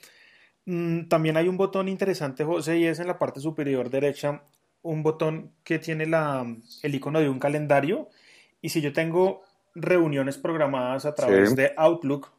Mm, 0.66 1.08
también 1.08 1.36
hay 1.36 1.48
un 1.48 1.56
botón 1.56 1.88
interesante, 1.88 2.44
José, 2.44 2.78
y 2.78 2.84
es 2.86 2.98
en 2.98 3.06
la 3.06 3.18
parte 3.18 3.40
superior 3.40 3.88
derecha 3.88 4.42
un 4.82 5.02
botón 5.02 5.52
que 5.64 5.78
tiene 5.78 6.06
la, 6.06 6.46
el 6.82 6.94
icono 6.94 7.20
de 7.20 7.28
un 7.28 7.38
calendario 7.38 8.08
y 8.60 8.70
si 8.70 8.80
yo 8.80 8.92
tengo 8.92 9.42
reuniones 9.74 10.38
programadas 10.38 11.04
a 11.04 11.14
través 11.14 11.54
de 11.54 11.72
Outlook, 11.76 12.32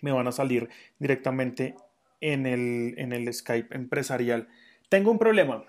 me 0.00 0.12
van 0.12 0.26
a 0.26 0.32
salir 0.32 0.68
directamente 0.98 1.74
en 2.20 2.46
el, 2.46 2.94
en 2.98 3.12
el 3.12 3.32
Skype 3.32 3.74
empresarial. 3.74 4.48
Tengo 4.88 5.10
un 5.10 5.18
problema. 5.18 5.64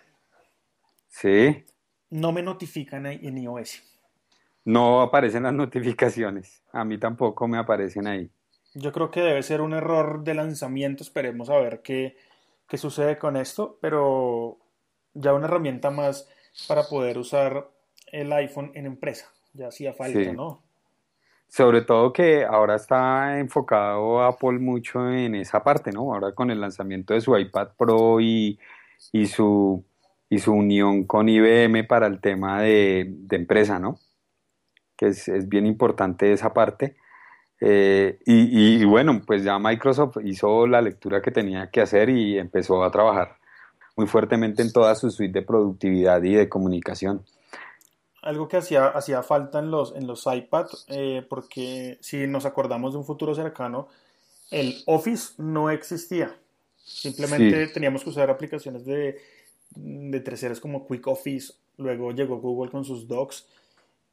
Sí. 1.10 1.66
No 2.10 2.32
me 2.32 2.42
notifican 2.42 3.06
en 3.06 3.38
iOS. 3.38 3.84
No 4.66 5.02
aparecen 5.02 5.44
las 5.44 5.54
notificaciones. 5.54 6.64
A 6.72 6.84
mí 6.86 6.98
tampoco 6.98 7.48
me 7.48 7.58
aparecen 7.58 8.08
ahí. 8.08 8.30
Yo 8.74 8.92
creo 8.92 9.12
que 9.12 9.22
debe 9.22 9.44
ser 9.44 9.62
un 9.62 9.74
error 9.74 10.24
de 10.24 10.34
lanzamiento. 10.34 11.04
Esperemos 11.04 11.50
a 11.50 11.58
ver 11.58 11.82
qué, 11.82 12.16
qué 12.68 12.78
sucede 12.78 13.18
con 13.18 13.36
esto. 13.36 13.78
Pero 13.82 14.60
ya 15.14 15.34
una 15.34 15.48
herramienta 15.48 15.92
más 15.92 16.28
para 16.68 16.84
poder 16.84 17.18
usar 17.18 17.70
el 18.12 18.32
iPhone 18.34 18.72
en 18.76 18.86
empresa. 18.86 19.32
Ya 19.54 19.68
hacía 19.68 19.94
falta, 19.94 20.34
¿no? 20.34 20.62
Sobre 21.48 21.82
todo 21.82 22.14
que 22.14 22.46
ahora 22.46 22.76
está 22.76 23.40
enfocado 23.40 24.24
Apple 24.24 24.60
mucho 24.60 25.12
en 25.12 25.36
esa 25.36 25.64
parte, 25.64 25.92
¿no? 25.92 26.14
Ahora 26.14 26.34
con 26.34 26.50
el 26.50 26.62
lanzamiento 26.62 27.14
de 27.14 27.22
su 27.22 27.38
iPad 27.38 27.70
Pro 27.78 28.22
y, 28.22 28.58
su, 29.28 29.84
y 30.30 30.40
su 30.40 30.54
unión 30.54 31.04
con 31.04 31.28
IBM 31.28 31.86
para 31.86 32.08
el 32.08 32.22
tema 32.22 32.62
de, 32.62 33.14
empresa, 33.32 33.80
¿no? 33.80 34.00
Que 34.96 35.08
es, 35.08 35.50
bien 35.50 35.66
importante 35.66 36.32
esa 36.32 36.54
parte. 36.54 36.96
Eh, 37.60 38.18
y, 38.26 38.82
y, 38.82 38.86
bueno, 38.86 39.22
pues 39.28 39.44
ya 39.44 39.60
Microsoft 39.60 40.18
hizo 40.24 40.66
la 40.68 40.82
lectura 40.82 41.22
que 41.22 41.32
tenía 41.32 41.70
que 41.70 41.82
hacer 41.82 42.10
y 42.10 42.40
empezó 42.40 42.84
a 42.84 42.92
trabajar 42.92 43.41
muy 44.02 44.08
fuertemente 44.08 44.64
en 44.64 44.74
toda 44.74 44.96
su 44.96 45.12
suite 45.12 45.40
de 45.40 45.46
productividad 45.46 46.24
y 46.24 46.34
de 46.34 46.50
comunicación. 46.50 47.24
Algo 48.24 48.48
que 48.48 48.58
hacía, 48.58 48.88
hacía 48.88 49.22
falta 49.22 49.60
en 49.60 49.70
los, 49.70 49.96
en 49.96 50.08
los 50.08 50.26
iPad, 50.26 50.68
eh, 50.88 51.24
porque 51.30 52.00
si 52.02 52.26
nos 52.26 52.46
acordamos 52.46 52.94
de 52.94 52.98
un 52.98 53.06
futuro 53.06 53.36
cercano, 53.36 53.90
el 54.50 54.82
Office 54.88 55.34
no 55.38 55.70
existía. 55.70 56.36
Simplemente 56.78 57.68
teníamos 57.68 58.04
que 58.04 58.10
usar 58.10 58.32
aplicaciones 58.32 58.86
de, 58.86 59.22
de 59.76 60.20
terceras 60.20 60.60
como 60.60 60.88
Quick 60.88 61.06
Office, 61.06 61.54
luego 61.78 62.12
llegó 62.12 62.40
Google 62.40 62.72
con 62.72 62.84
sus 62.84 63.08
docs 63.08 63.46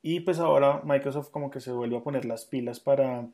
y 0.02 0.20
pues 0.20 0.38
ahora 0.38 0.82
Microsoft 0.84 1.30
como 1.30 1.50
que 1.50 1.60
se 1.60 1.72
vuelve 1.72 1.96
a 1.96 2.02
poner 2.02 2.26
las 2.26 2.44
pilas 2.44 2.78
para 2.78 3.26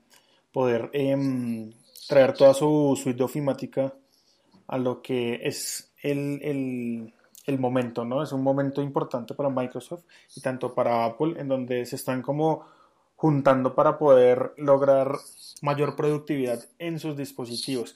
poder 0.52 0.88
em, 0.92 1.73
traer 2.08 2.32
toda 2.32 2.54
su 2.54 2.99
suite 3.00 3.18
de 3.18 3.25
ofimática 3.25 3.92
a 4.66 4.78
lo 4.78 5.02
que 5.02 5.40
es 5.42 5.92
el, 6.02 7.12
momento, 7.59 8.04
¿no? 8.04 8.23
Es 8.23 8.33
un 8.33 8.42
momento 8.42 8.83
importante 8.83 9.35
para 9.35 9.50
Microsoft 9.50 10.04
y 10.35 10.40
tanto 10.40 10.75
para 10.75 11.04
Apple, 11.04 11.35
en 11.38 11.49
donde 11.49 11.87
se 11.87 11.97
están 11.97 12.23
como 12.23 12.66
juntando 13.16 13.75
para 13.75 13.99
poder 13.99 14.52
lograr 14.56 15.16
mayor 15.62 15.97
productividad 15.97 16.64
en 16.78 16.99
sus 16.99 17.16
dispositivos. 17.16 17.94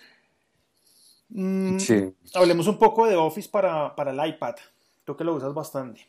Mm, 1.30 1.78
sí. 1.78 2.14
Hablemos 2.34 2.66
un 2.66 2.78
poco 2.78 3.06
de 3.06 3.16
Office 3.16 3.48
para, 3.50 3.94
el 3.96 4.28
iPad. 4.28 4.54
Tú 5.04 5.16
que 5.16 5.24
lo 5.24 5.34
usas 5.34 5.52
bastante. 5.54 6.08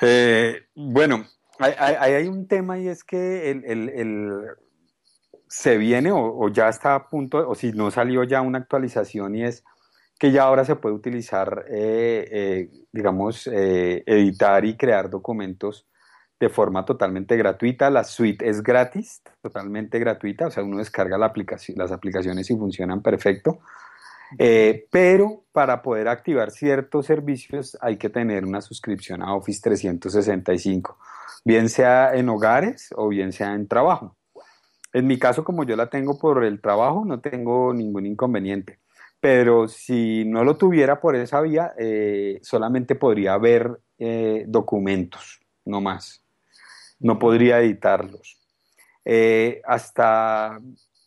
Eh, 0.00 0.66
bueno, 0.74 1.26
hay, 1.58 1.72
hay, 1.74 2.26
un 2.26 2.48
tema 2.48 2.78
y 2.78 2.88
es 2.88 3.04
que 3.04 3.50
el, 3.50 4.48
se 5.52 5.76
viene 5.76 6.10
o, 6.10 6.48
ya 6.48 6.70
está 6.70 6.94
a 6.94 7.08
punto, 7.10 7.46
o 7.46 7.54
si 7.54 7.72
no 7.72 7.90
salió 7.90 8.24
ya 8.24 8.40
una 8.40 8.56
actualización 8.56 9.36
y 9.36 9.44
es 9.44 9.62
que 10.18 10.32
ya 10.32 10.44
ahora 10.44 10.64
se 10.64 10.76
puede 10.76 10.94
utilizar, 10.94 11.66
eh, 11.68 12.26
eh, 12.30 12.70
digamos, 12.90 13.46
eh, 13.48 14.02
editar 14.06 14.64
y 14.64 14.78
crear 14.78 15.10
documentos 15.10 15.86
de 16.40 16.48
forma 16.48 16.86
totalmente 16.86 17.36
gratuita. 17.36 17.90
La 17.90 18.02
suite 18.02 18.48
es 18.48 18.62
gratis, 18.62 19.20
totalmente 19.42 19.98
gratuita, 19.98 20.46
o 20.46 20.50
sea, 20.50 20.62
uno 20.62 20.78
descarga 20.78 21.18
la 21.18 21.26
aplicación, 21.26 21.76
las 21.76 21.92
aplicaciones 21.92 22.50
y 22.50 22.56
funcionan 22.56 23.02
perfecto. 23.02 23.60
Eh, 24.38 24.86
pero 24.90 25.44
para 25.52 25.82
poder 25.82 26.08
activar 26.08 26.50
ciertos 26.50 27.04
servicios 27.04 27.76
hay 27.82 27.98
que 27.98 28.08
tener 28.08 28.46
una 28.46 28.62
suscripción 28.62 29.22
a 29.22 29.34
Office 29.34 29.60
365, 29.62 30.98
bien 31.44 31.68
sea 31.68 32.14
en 32.14 32.30
hogares 32.30 32.88
o 32.96 33.08
bien 33.08 33.32
sea 33.32 33.52
en 33.52 33.68
trabajo. 33.68 34.16
En 34.92 35.06
mi 35.06 35.18
caso, 35.18 35.44
como 35.44 35.64
yo 35.64 35.76
la 35.76 35.88
tengo 35.88 36.18
por 36.18 36.44
el 36.44 36.60
trabajo, 36.60 37.04
no 37.04 37.20
tengo 37.20 37.72
ningún 37.72 38.06
inconveniente. 38.06 38.78
Pero 39.20 39.68
si 39.68 40.24
no 40.24 40.44
lo 40.44 40.56
tuviera 40.56 41.00
por 41.00 41.16
esa 41.16 41.40
vía, 41.40 41.72
eh, 41.78 42.40
solamente 42.42 42.94
podría 42.94 43.38
ver 43.38 43.80
eh, 43.98 44.44
documentos, 44.48 45.40
no 45.64 45.80
más. 45.80 46.24
No 46.98 47.18
podría 47.18 47.60
editarlos. 47.60 48.38
hasta 49.64 50.60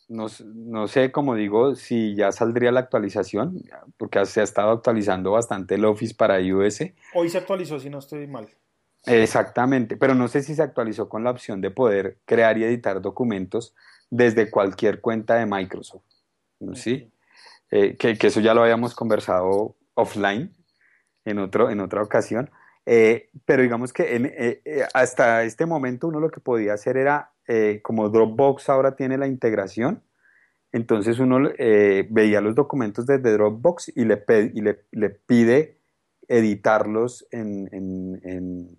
no, 0.08 0.88
sé, 0.88 1.10
como 1.10 1.34
digo, 1.34 1.74
si 1.74 2.14
ya 2.14 2.30
saldría 2.30 2.70
la 2.70 2.80
actualización, 2.80 3.62
porque 3.96 4.24
se 4.26 4.40
ha 4.40 4.44
estado 4.44 4.70
actualizando 4.70 5.32
bastante 5.32 5.74
el 5.74 5.84
Office 5.84 6.14
para 6.14 6.40
iOS. 6.40 6.80
Hoy 7.14 7.28
se 7.28 7.38
actualizó, 7.38 7.80
si 7.80 7.90
no 7.90 7.98
estoy 7.98 8.26
mal. 8.26 8.48
Exactamente, 9.06 9.96
pero 9.96 10.14
no 10.14 10.26
sé 10.26 10.42
si 10.42 10.54
se 10.54 10.62
actualizó 10.62 11.08
con 11.08 11.22
la 11.22 11.30
opción 11.30 11.60
de 11.60 11.70
poder 11.70 12.18
crear 12.24 12.58
y 12.58 12.64
editar 12.64 13.00
documentos 13.00 13.74
desde 14.10 14.50
cualquier 14.50 15.00
cuenta 15.00 15.36
de 15.36 15.46
Microsoft. 15.46 16.02
¿Sí? 16.74 17.10
Eh, 17.70 17.96
que, 17.96 18.16
eso 18.20 18.40
ya 18.40 18.54
lo 18.54 18.62
habíamos 18.62 18.94
conversado 18.94 19.76
offline 19.94 20.54
en, 21.24 21.38
otro, 21.38 21.70
en 21.70 21.80
otra 21.80 22.02
ocasión. 22.02 22.50
Eh, 22.84 23.30
pero 23.44 23.62
digamos 23.62 23.92
que 23.92 24.60
eh, 24.64 24.86
hasta 24.94 25.42
este 25.42 25.66
momento 25.66 26.06
uno 26.06 26.20
lo 26.20 26.30
que 26.30 26.40
podía 26.40 26.74
hacer 26.74 26.96
era 26.96 27.32
como 27.82 28.08
Dropbox 28.08 28.68
ahora 28.68 28.96
tiene 28.96 29.16
la 29.18 29.28
integración, 29.28 30.02
entonces 30.72 31.20
uno 31.20 31.48
veía 32.10 32.40
los 32.40 32.56
documentos 32.56 33.06
desde 33.06 33.32
Dropbox 33.34 33.92
y 33.94 34.04
le, 34.04 34.24
y 34.52 34.62
le, 34.62 35.10
pide 35.10 35.78
editarlos 36.26 37.24
en, 37.30 37.68
en, 37.70 38.20
en, 38.24 38.78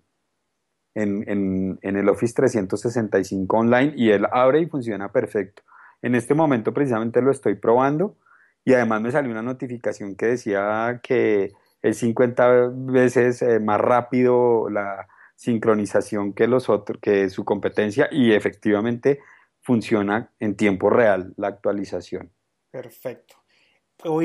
en, 1.02 1.78
el 1.82 2.08
Office 2.08 2.34
365 2.34 3.56
online 3.56 3.92
y 3.96 4.10
él 4.10 4.26
abre 4.30 4.60
y 4.60 4.66
funciona 4.66 5.10
perfecto. 5.10 5.62
En 6.02 6.14
este 6.14 6.34
momento 6.34 6.72
precisamente 6.72 7.22
lo 7.22 7.30
estoy 7.30 7.54
probando 7.54 8.16
y 8.64 8.74
además 8.74 9.00
me 9.02 9.10
salió 9.10 9.30
una 9.30 9.42
notificación 9.42 10.14
que 10.16 10.26
decía 10.26 11.00
que 11.02 11.52
es 11.82 11.98
50 11.98 12.70
veces 12.74 13.42
eh, 13.42 13.60
más 13.60 13.80
rápido 13.80 14.68
la, 14.68 15.06
sincronización 15.38 16.32
que 16.32 16.48
los 16.48 16.68
otros, 16.68 16.98
que 17.00 17.30
su 17.30 17.44
competencia 17.44 18.08
y 18.10 18.32
efectivamente 18.32 19.20
funciona 19.60 20.32
en 20.40 20.56
tiempo 20.56 20.90
real 20.90 21.32
la 21.36 21.46
actualización. 21.46 22.32
Perfecto. 22.72 23.36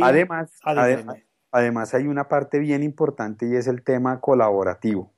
además, 0.01 0.59
además, 1.51 1.93
hay 1.93 2.07
una 2.07 2.27
parte 2.27 2.57
bien 2.57 2.81
importante 2.81 3.45
y 3.45 3.55
es 3.55 3.67
el 3.67 3.83
tema 3.83 4.19
colaborativo. 4.21 5.12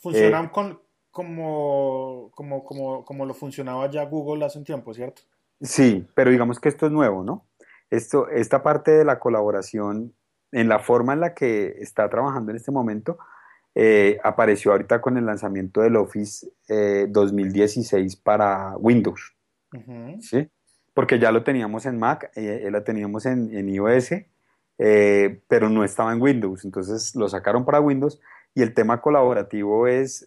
Funcionan 0.00 0.46
eh, 0.46 0.50
con, 0.52 0.80
como, 1.10 2.30
como, 2.34 2.64
como, 2.64 3.04
como 3.04 3.26
lo 3.26 3.34
funcionaba 3.34 3.90
ya 3.90 4.04
Google 4.04 4.44
hace 4.44 4.58
un 4.58 4.64
tiempo, 4.64 4.92
¿cierto? 4.92 5.22
Sí, 5.60 6.06
pero 6.14 6.30
digamos 6.30 6.60
que 6.60 6.68
esto 6.68 6.86
es 6.86 6.92
nuevo, 6.92 7.24
¿no? 7.24 7.46
Esto, 7.90 8.28
esta 8.28 8.62
parte 8.62 8.90
de 8.90 9.04
la 9.04 9.18
colaboración, 9.18 10.14
en 10.52 10.68
la 10.68 10.78
forma 10.78 11.12
en 11.12 11.20
la 11.20 11.34
que 11.34 11.76
está 11.78 12.08
trabajando 12.10 12.50
en 12.50 12.56
este 12.56 12.72
momento, 12.72 13.18
eh, 13.78 14.18
apareció 14.24 14.72
ahorita 14.72 15.02
con 15.02 15.18
el 15.18 15.26
lanzamiento 15.26 15.82
del 15.82 15.96
Office 15.96 16.46
2016 17.08 18.14
eh, 18.14 18.20
para 18.22 18.74
Windows. 18.78 19.36
¿sí? 20.20 20.48
Porque 20.94 21.18
ya 21.18 21.30
lo 21.30 21.44
teníamos 21.44 21.84
en 21.84 21.98
Mac, 21.98 22.30
eh, 22.36 22.66
lo 22.70 22.82
teníamos 22.82 23.26
en, 23.26 23.68
iOS, 23.68 24.10
pero 24.76 25.68
no 25.68 25.84
estaba 25.84 26.12
en 26.12 26.22
Windows. 26.22 26.64
Entonces 26.64 27.14
lo 27.14 27.28
sacaron 27.28 27.66
para 27.66 27.80
Windows 27.80 28.18
y 28.56 28.62
el 28.62 28.74
tema 28.74 29.02
colaborativo 29.02 29.86
es 29.86 30.26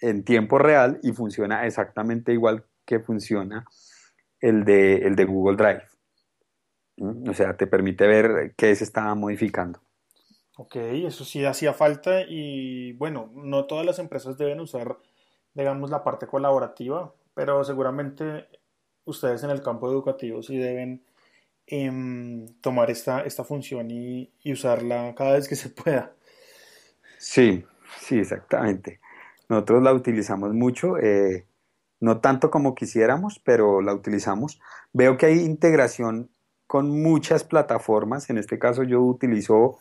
en 0.00 0.22
tiempo 0.22 0.58
real 0.58 1.00
y 1.02 1.12
funciona 1.12 1.66
exactamente 1.66 2.32
igual 2.32 2.64
que 2.84 3.00
funciona 3.00 3.64
el 4.38 4.64
de, 4.64 4.98
el 4.98 5.16
de 5.16 5.24
Google 5.24 5.56
Drive. 5.56 5.82
O 7.28 7.32
sea, 7.32 7.56
te 7.56 7.66
permite 7.66 8.06
ver 8.06 8.54
qué 8.54 8.74
se 8.76 8.84
estaba 8.84 9.14
modificando. 9.14 9.80
Ok, 10.58 10.76
eso 10.76 11.24
sí 11.24 11.42
hacía 11.46 11.72
falta 11.72 12.20
y 12.28 12.92
bueno, 12.92 13.32
no 13.34 13.64
todas 13.64 13.86
las 13.86 13.98
empresas 13.98 14.36
deben 14.36 14.60
usar, 14.60 14.98
digamos, 15.54 15.88
la 15.88 16.04
parte 16.04 16.26
colaborativa, 16.26 17.14
pero 17.32 17.64
seguramente 17.64 18.46
ustedes 19.06 19.42
en 19.42 19.48
el 19.48 19.62
campo 19.62 19.88
educativo 19.88 20.42
sí 20.42 20.58
deben 20.58 21.02
em, 21.66 22.46
tomar 22.60 22.90
esta, 22.90 23.22
esta 23.22 23.42
función 23.42 23.90
y, 23.90 24.30
usarla 24.44 25.14
cada 25.14 25.32
vez 25.32 25.48
que 25.48 25.56
se 25.56 25.70
pueda. 25.70 26.12
Sí, 27.16 27.64
sí, 27.98 28.18
exactamente. 28.18 29.00
Nosotros 29.48 29.82
la 29.82 29.92
utilizamos 29.92 30.54
mucho, 30.54 30.96
eh, 30.98 31.46
no 31.98 32.20
tanto 32.20 32.50
como 32.50 32.74
quisiéramos, 32.74 33.40
pero 33.44 33.80
la 33.80 33.92
utilizamos. 33.92 34.60
Veo 34.92 35.16
que 35.16 35.26
hay 35.26 35.40
integración 35.40 36.30
con 36.66 37.02
muchas 37.02 37.42
plataformas, 37.42 38.30
en 38.30 38.38
este 38.38 38.58
caso 38.58 38.84
yo 38.84 39.02
utilizo 39.02 39.78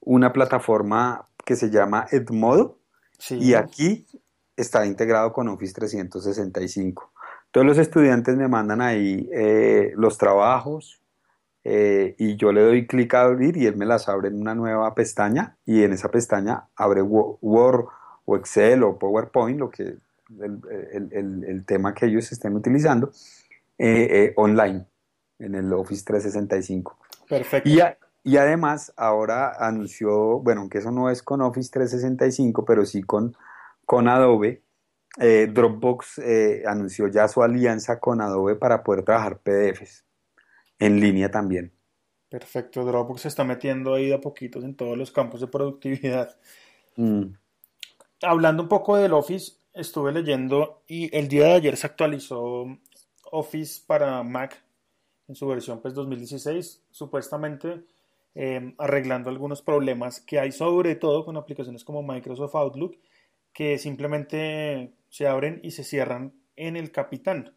una 0.00 0.32
plataforma 0.32 1.26
que 1.44 1.54
se 1.54 1.70
llama 1.70 2.06
Edmodo 2.10 2.78
y 3.30 3.54
aquí 3.54 4.06
está 4.56 4.86
integrado 4.86 5.32
con 5.32 5.48
Office 5.48 5.74
365. 5.74 7.12
Todos 7.50 7.66
los 7.66 7.78
estudiantes 7.78 8.36
me 8.36 8.48
mandan 8.48 8.80
ahí 8.80 9.28
eh, 9.32 9.92
los 9.96 10.18
trabajos 10.18 10.97
eh, 11.70 12.14
y 12.16 12.36
yo 12.36 12.50
le 12.50 12.62
doy 12.62 12.86
clic 12.86 13.12
a 13.12 13.22
abrir 13.22 13.58
y 13.58 13.66
él 13.66 13.76
me 13.76 13.84
las 13.84 14.08
abre 14.08 14.28
en 14.28 14.40
una 14.40 14.54
nueva 14.54 14.94
pestaña 14.94 15.58
y 15.66 15.82
en 15.82 15.92
esa 15.92 16.10
pestaña 16.10 16.64
abre 16.76 17.02
Word 17.02 17.84
o 18.24 18.36
Excel 18.36 18.82
o 18.84 18.98
PowerPoint, 18.98 19.58
lo 19.58 19.68
que 19.68 19.96
el, 20.40 21.64
tema 21.66 21.92
que 21.92 22.06
ellos 22.06 22.32
estén 22.32 22.54
utilizando 22.54 23.10
eh, 23.76 24.32
online 24.36 24.86
en 25.38 25.54
el 25.54 25.70
Office 25.74 26.04
365. 26.06 26.96
Perfecto. 27.28 27.68
Y 28.24 28.36
además 28.38 28.94
ahora 28.96 29.52
anunció, 29.58 30.40
bueno, 30.40 30.62
aunque 30.62 30.78
eso 30.78 30.90
no 30.90 31.10
es 31.10 31.22
con 31.22 31.42
Office 31.42 31.70
365, 31.70 32.64
pero 32.64 32.86
sí 32.86 33.02
con, 33.02 33.36
con 33.84 34.08
Adobe, 34.08 34.62
eh, 35.18 35.50
Dropbox 35.52 36.18
eh, 36.18 36.62
anunció 36.66 37.08
ya 37.08 37.28
su 37.28 37.42
alianza 37.42 38.00
con 38.00 38.22
Adobe 38.22 38.56
para 38.56 38.82
poder 38.82 39.04
trabajar 39.04 39.38
PDFs 39.38 40.07
en 40.78 41.00
línea 41.00 41.30
también. 41.30 41.72
Perfecto, 42.28 42.84
Dropbox 42.84 43.22
se 43.22 43.28
está 43.28 43.44
metiendo 43.44 43.94
ahí 43.94 44.08
de 44.08 44.14
a 44.14 44.20
poquitos 44.20 44.64
en 44.64 44.74
todos 44.74 44.96
los 44.96 45.10
campos 45.10 45.40
de 45.40 45.46
productividad. 45.46 46.36
Mm. 46.96 47.34
Hablando 48.22 48.64
un 48.64 48.68
poco 48.68 48.96
del 48.96 49.12
Office, 49.12 49.52
estuve 49.72 50.12
leyendo 50.12 50.82
y 50.86 51.14
el 51.16 51.28
día 51.28 51.46
de 51.46 51.52
ayer 51.52 51.76
se 51.76 51.86
actualizó 51.86 52.66
Office 53.30 53.82
para 53.86 54.22
Mac 54.22 54.62
en 55.28 55.34
su 55.34 55.46
versión 55.46 55.80
pues 55.80 55.94
2016. 55.94 56.82
Supuestamente 56.90 57.84
Em, 58.40 58.74
arreglando 58.78 59.30
algunos 59.30 59.62
problemas 59.62 60.20
que 60.20 60.38
hay 60.38 60.52
sobre 60.52 60.94
todo 60.94 61.24
con 61.24 61.36
aplicaciones 61.36 61.82
como 61.82 62.04
Microsoft 62.04 62.54
Outlook 62.54 62.96
que 63.52 63.78
simplemente 63.78 64.92
se 65.08 65.26
abren 65.26 65.58
y 65.64 65.72
se 65.72 65.82
cierran 65.82 66.34
en 66.54 66.76
el 66.76 66.92
capitán. 66.92 67.52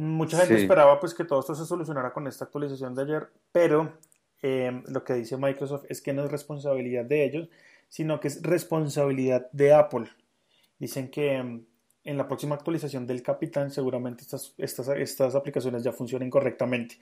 Mucha 0.00 0.38
gente 0.38 0.62
esperaba 0.62 1.00
pues 1.00 1.12
que 1.12 1.24
todo 1.24 1.40
esto 1.40 1.56
se 1.56 1.66
solucionara 1.66 2.12
con 2.12 2.28
esta 2.28 2.44
actualización 2.44 2.94
de 2.94 3.02
ayer, 3.02 3.32
pero 3.50 3.94
em, 4.42 4.84
lo 4.86 5.02
que 5.02 5.14
dice 5.14 5.36
Microsoft 5.36 5.86
es 5.88 6.00
que 6.00 6.12
no 6.12 6.24
es 6.24 6.30
responsabilidad 6.30 7.04
de 7.04 7.24
ellos, 7.24 7.48
sino 7.88 8.20
que 8.20 8.28
es 8.28 8.40
responsabilidad 8.40 9.50
de 9.50 9.74
Apple. 9.74 10.08
Dicen 10.78 11.10
que 11.10 11.32
em, 11.32 11.64
en 12.04 12.16
la 12.16 12.28
próxima 12.28 12.54
actualización 12.54 13.08
del 13.08 13.24
capitán 13.24 13.72
seguramente 13.72 14.22
estas, 14.22 14.54
estas, 14.56 14.86
estas 14.90 15.34
aplicaciones 15.34 15.82
ya 15.82 15.90
funcionen 15.90 16.30
correctamente. 16.30 17.00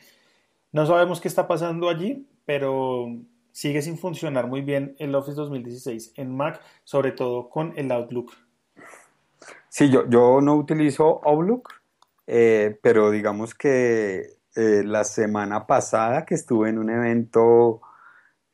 No 0.72 0.86
sabemos 0.86 1.20
qué 1.20 1.28
está 1.28 1.46
pasando 1.46 1.90
allí, 1.90 2.26
pero 2.46 3.08
sigue 3.52 3.82
sin 3.82 3.98
funcionar 3.98 4.46
muy 4.46 4.62
bien 4.62 4.96
el 4.98 5.14
Office 5.14 5.36
2016 5.36 6.14
en 6.16 6.34
Mac, 6.34 6.62
sobre 6.84 7.12
todo 7.12 7.50
con 7.50 7.74
el 7.76 7.92
Outlook. 7.92 8.32
Sí, 9.68 9.90
yo, 9.90 10.08
yo 10.08 10.40
no 10.40 10.56
utilizo 10.56 11.20
Outlook, 11.24 11.74
eh, 12.26 12.78
pero 12.82 13.10
digamos 13.10 13.54
que 13.54 14.38
eh, 14.54 14.82
la 14.84 15.04
semana 15.04 15.66
pasada 15.66 16.24
que 16.24 16.34
estuve 16.34 16.70
en 16.70 16.78
un 16.78 16.90
evento 16.90 17.80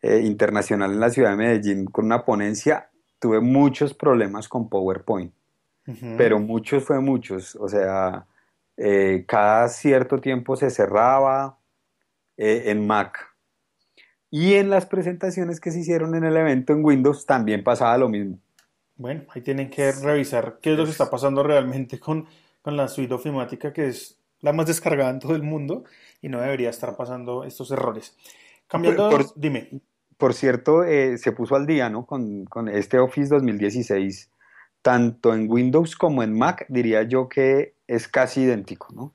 eh, 0.00 0.20
internacional 0.20 0.92
en 0.92 1.00
la 1.00 1.10
ciudad 1.10 1.30
de 1.30 1.36
Medellín 1.36 1.86
con 1.86 2.06
una 2.06 2.24
ponencia, 2.24 2.90
tuve 3.18 3.40
muchos 3.40 3.94
problemas 3.94 4.48
con 4.48 4.68
PowerPoint, 4.68 5.32
pero 6.16 6.38
muchos 6.38 6.84
fue 6.84 7.00
muchos, 7.00 7.56
o 7.56 7.68
sea, 7.68 8.26
cada 9.26 9.68
cierto 9.68 10.18
tiempo 10.18 10.56
se 10.56 10.70
cerraba, 10.70 11.58
eh, 12.36 12.70
en 12.70 12.86
Mac. 12.86 13.18
Y 14.30 14.54
en 14.54 14.70
las 14.70 14.86
presentaciones 14.86 15.60
que 15.60 15.70
se 15.70 15.80
hicieron 15.80 16.14
en 16.14 16.24
el 16.24 16.36
evento 16.36 16.72
en 16.72 16.84
Windows 16.84 17.26
también 17.26 17.62
pasaba 17.62 17.98
lo 17.98 18.08
mismo. 18.08 18.38
Bueno, 18.96 19.22
ahí 19.34 19.42
tienen 19.42 19.68
que 19.68 19.92
revisar 19.92 20.58
qué 20.60 20.72
es 20.72 20.78
lo 20.78 20.84
que 20.84 20.90
está 20.90 21.10
pasando 21.10 21.42
realmente 21.42 22.00
con, 22.00 22.26
con 22.62 22.76
la 22.76 22.88
suite 22.88 23.14
ofimática, 23.14 23.72
que 23.72 23.88
es 23.88 24.18
la 24.40 24.52
más 24.52 24.66
descargada 24.66 25.10
en 25.10 25.18
todo 25.20 25.34
el 25.36 25.42
mundo 25.42 25.84
y 26.20 26.28
no 26.28 26.40
debería 26.40 26.70
estar 26.70 26.96
pasando 26.96 27.44
estos 27.44 27.70
errores. 27.70 28.16
Cambiando, 28.68 29.08
Por- 29.08 29.32
dime. 29.36 29.68
Por 30.18 30.34
cierto, 30.34 30.84
eh, 30.84 31.18
se 31.18 31.32
puso 31.32 31.56
al 31.56 31.66
día, 31.66 31.90
¿no? 31.90 32.06
Con, 32.06 32.44
con 32.46 32.68
este 32.68 32.98
Office 32.98 33.28
2016, 33.34 34.30
tanto 34.82 35.34
en 35.34 35.50
Windows 35.50 35.96
como 35.96 36.22
en 36.22 36.36
Mac, 36.38 36.66
diría 36.68 37.02
yo 37.02 37.28
que 37.28 37.74
es 37.88 38.08
casi 38.08 38.42
idéntico, 38.42 38.88
¿no? 38.94 39.12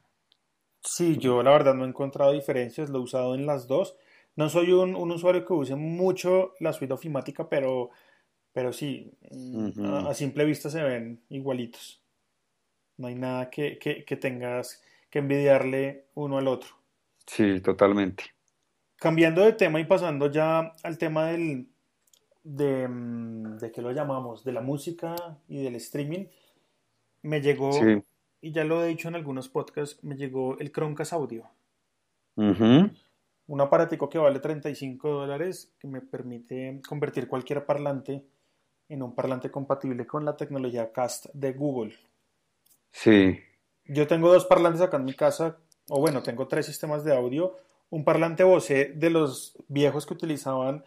Sí, 0.84 1.18
yo 1.18 1.44
la 1.44 1.52
verdad 1.52 1.74
no 1.76 1.86
he 1.86 1.88
encontrado 1.90 2.32
diferencias, 2.32 2.90
lo 2.90 3.00
he 3.00 3.02
usado 3.02 3.36
en 3.36 3.46
las 3.46 3.68
dos. 3.68 3.98
No 4.36 4.50
soy 4.50 4.72
un, 4.72 4.96
un 4.96 5.12
usuario 5.12 5.46
que 5.46 5.54
use 5.54 5.76
mucho 5.76 6.54
la 6.60 6.74
suite 6.74 6.94
ofimática, 6.94 7.50
pero, 7.50 7.90
pero 8.54 8.74
sí, 8.74 9.12
a 9.84 10.14
simple 10.14 10.46
vista 10.46 10.70
se 10.70 10.84
ven 10.84 11.24
igualitos. 11.30 12.02
No 12.98 13.08
hay 13.08 13.16
nada 13.16 13.50
que, 13.50 13.78
que, 13.78 14.04
que 14.04 14.16
tengas 14.18 14.84
que 15.10 15.20
envidiarle 15.20 16.06
uno 16.16 16.38
al 16.38 16.48
otro. 16.48 16.70
Sí, 17.26 17.62
totalmente. 17.62 18.24
Cambiando 18.98 19.44
de 19.44 19.54
tema 19.54 19.80
y 19.80 19.86
pasando 19.86 20.32
ya 20.32 20.74
al 20.84 20.98
tema 20.98 21.28
del, 21.28 21.68
de, 22.44 22.88
mm, 22.88 23.58
¿de 23.58 23.72
qué 23.72 23.82
lo 23.82 23.92
llamamos? 23.92 24.44
De 24.44 24.52
la 24.52 24.62
música 24.62 25.16
y 25.48 25.64
del 25.64 25.76
streaming, 25.76 26.26
me 27.22 27.42
llegó, 27.42 27.72
Sí. 27.74 28.02
y 28.42 28.52
ya 28.52 28.64
lo 28.64 28.84
he 28.84 28.88
dicho 28.88 29.08
en 29.08 29.16
algunos 29.16 29.50
podcasts, 29.50 30.04
me 30.04 30.16
llegó 30.16 30.58
el 30.60 30.72
Chromecast 30.72 31.14
Audio. 31.14 31.50
Un 33.48 33.62
aparatico 33.62 34.10
que 34.10 34.18
vale 34.18 34.40
35 34.40 35.10
dólares 35.10 35.74
que 35.80 35.88
me 35.88 36.02
permite 36.02 36.82
convertir 36.88 37.28
cualquier 37.28 37.66
parlante 37.66 38.24
en 38.90 39.02
un 39.04 39.16
parlante 39.16 39.50
compatible 39.52 40.06
con 40.06 40.26
la 40.26 40.36
tecnología 40.38 40.92
Cast 40.92 41.28
de 41.34 41.54
Google. 41.54 41.96
Sí, 43.04 43.40
Yo 43.86 44.08
tengo 44.08 44.32
dos 44.32 44.46
parlantes 44.46 44.82
acá 44.82 44.98
en 44.98 45.06
mi 45.06 45.14
casa, 45.14 45.58
o 45.90 46.00
bueno, 46.00 46.22
tengo 46.24 46.48
tres 46.48 46.66
sistemas 46.66 47.04
de 47.04 47.16
audio. 47.16 47.56
Un 47.90 48.04
parlante 48.04 48.44
Bose 48.44 48.92
de 48.96 49.10
los 49.10 49.56
viejos 49.70 50.06
que 50.06 50.14
utilizaban 50.14 50.84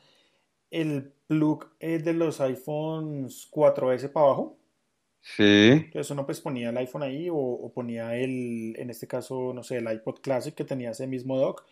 el 0.70 1.12
plug 1.28 1.66
eh, 1.80 1.98
de 2.00 2.12
los 2.14 2.40
iPhones 2.40 3.48
4S 3.50 4.08
para 4.10 4.26
abajo. 4.26 4.58
sí, 5.20 5.92
Entonces 5.92 6.10
uno 6.12 6.24
pues 6.24 6.40
ponía 6.40 6.70
el 6.70 6.76
iPhone 6.76 7.02
ahí 7.02 7.28
o, 7.28 7.36
o 7.36 7.72
ponía 7.72 8.14
el, 8.16 8.74
en 8.78 8.90
este 8.90 9.06
caso, 9.08 9.52
no 9.52 9.62
sé, 9.64 9.78
el 9.78 9.92
iPod 9.92 10.20
Classic 10.20 10.54
que 10.54 10.64
tenía 10.64 10.90
ese 10.90 11.06
mismo 11.08 11.36
dock 11.38 11.64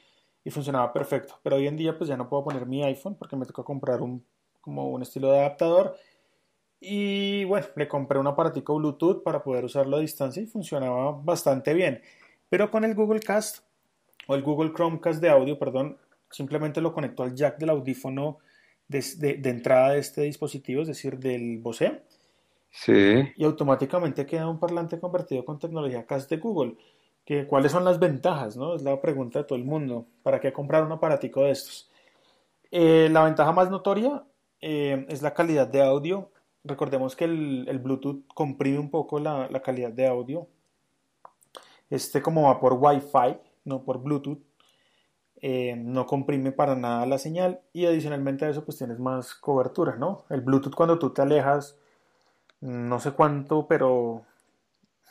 y 0.44 0.50
funcionaba 0.50 0.92
perfecto. 0.92 1.38
Pero 1.42 1.56
hoy 1.56 1.66
en 1.68 1.76
día 1.76 1.96
pues 1.96 2.08
ya 2.08 2.16
no 2.16 2.28
puedo 2.28 2.44
poner 2.44 2.66
mi 2.66 2.82
iPhone 2.84 3.16
porque 3.16 3.36
me 3.36 3.46
toca 3.46 3.62
comprar 3.62 4.02
un, 4.02 4.24
como 4.60 4.88
un 4.90 5.02
estilo 5.02 5.30
de 5.32 5.38
adaptador. 5.40 5.96
Y 6.80 7.44
bueno, 7.44 7.66
le 7.74 7.88
compré 7.88 8.18
un 8.18 8.26
aparatico 8.28 8.76
Bluetooth 8.76 9.22
para 9.22 9.42
poder 9.42 9.64
usarlo 9.64 9.96
a 9.96 10.00
distancia 10.00 10.42
y 10.42 10.46
funcionaba 10.46 11.12
bastante 11.12 11.74
bien. 11.74 12.00
Pero 12.48 12.70
con 12.70 12.84
el 12.84 12.94
Google 12.94 13.20
Cast 13.20 13.64
o 14.26 14.34
el 14.34 14.42
Google 14.42 14.72
Chromecast 14.72 15.20
de 15.20 15.28
audio, 15.30 15.58
perdón, 15.58 15.98
simplemente 16.30 16.80
lo 16.80 16.92
conecto 16.92 17.22
al 17.22 17.34
jack 17.34 17.58
del 17.58 17.70
audífono 17.70 18.38
de, 18.86 19.04
de- 19.18 19.34
de 19.38 19.50
entrada 19.50 19.90
de 19.92 19.98
este 19.98 20.22
dispositivo, 20.22 20.82
es 20.82 20.88
decir, 20.88 21.18
del 21.18 21.58
Bose 21.58 22.02
sí. 22.70 22.92
y 23.36 23.44
automáticamente 23.44 24.26
queda 24.26 24.48
un 24.48 24.58
parlante 24.60 24.98
convertido 25.00 25.44
con 25.44 25.58
tecnología 25.58 26.06
CAS 26.06 26.28
de 26.28 26.36
Google. 26.38 26.76
Que, 27.24 27.46
¿Cuáles 27.46 27.72
son 27.72 27.84
las 27.84 27.98
ventajas? 27.98 28.56
¿no? 28.56 28.74
Es 28.74 28.82
la 28.82 29.00
pregunta 29.00 29.40
de 29.40 29.44
todo 29.44 29.58
el 29.58 29.64
mundo. 29.64 30.06
¿Para 30.22 30.40
qué 30.40 30.52
comprar 30.52 30.84
un 30.84 30.92
aparatico 30.92 31.42
de 31.42 31.50
estos? 31.50 31.90
Eh, 32.70 33.08
la 33.10 33.24
ventaja 33.24 33.52
más 33.52 33.70
notoria 33.70 34.24
eh, 34.60 35.04
es 35.08 35.20
la 35.22 35.34
calidad 35.34 35.66
de 35.68 35.82
audio. 35.82 36.30
Recordemos 36.64 37.16
que 37.16 37.24
el, 37.24 37.66
el 37.68 37.78
Bluetooth 37.80 38.26
comprime 38.34 38.78
un 38.78 38.90
poco 38.90 39.18
la, 39.18 39.48
la 39.50 39.62
calidad 39.62 39.92
de 39.92 40.06
audio. 40.06 40.48
Este 41.90 42.22
como 42.22 42.42
va 42.44 42.60
por 42.60 42.74
Wi-Fi, 42.74 43.38
no 43.64 43.82
por 43.84 44.00
Bluetooth. 44.02 44.38
eh, 45.40 45.76
no 45.76 46.06
comprime 46.06 46.52
para 46.52 46.74
nada 46.74 47.06
la 47.06 47.18
señal 47.18 47.60
y 47.72 47.86
adicionalmente 47.86 48.44
a 48.44 48.50
eso 48.50 48.64
pues 48.64 48.78
tienes 48.78 48.98
más 48.98 49.34
cobertura, 49.34 49.96
¿no? 49.96 50.24
El 50.30 50.40
Bluetooth 50.40 50.74
cuando 50.74 50.98
tú 50.98 51.10
te 51.10 51.22
alejas 51.22 51.78
no 52.60 53.00
sé 53.00 53.12
cuánto, 53.12 53.66
pero 53.68 54.24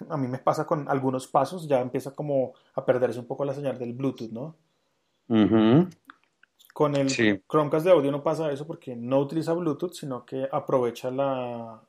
a 0.10 0.18
mí 0.18 0.28
me 0.28 0.40
pasa 0.40 0.66
con 0.68 0.90
algunos 0.90 1.28
pasos, 1.28 1.68
ya 1.68 1.82
empieza 1.82 2.16
como 2.16 2.54
a 2.76 2.86
perderse 2.86 3.20
un 3.20 3.28
poco 3.28 3.46
la 3.46 3.54
señal 3.54 3.80
del 3.80 3.94
Bluetooth, 3.94 4.32
¿no? 4.32 4.56
Ujú. 5.30 5.88
Con 6.78 6.96
el 6.96 7.10
Sí. 7.10 7.42
Chromecast 7.50 7.86
de 7.88 7.92
audio 7.92 8.12
no 8.12 8.22
pasa 8.22 8.52
eso 8.52 8.68
porque 8.68 8.96
no 8.96 9.18
utiliza 9.20 9.52
Bluetooth, 9.54 9.94
sino 9.94 10.24
que 10.24 10.48
aprovecha 10.52 11.10
la, 11.10 11.82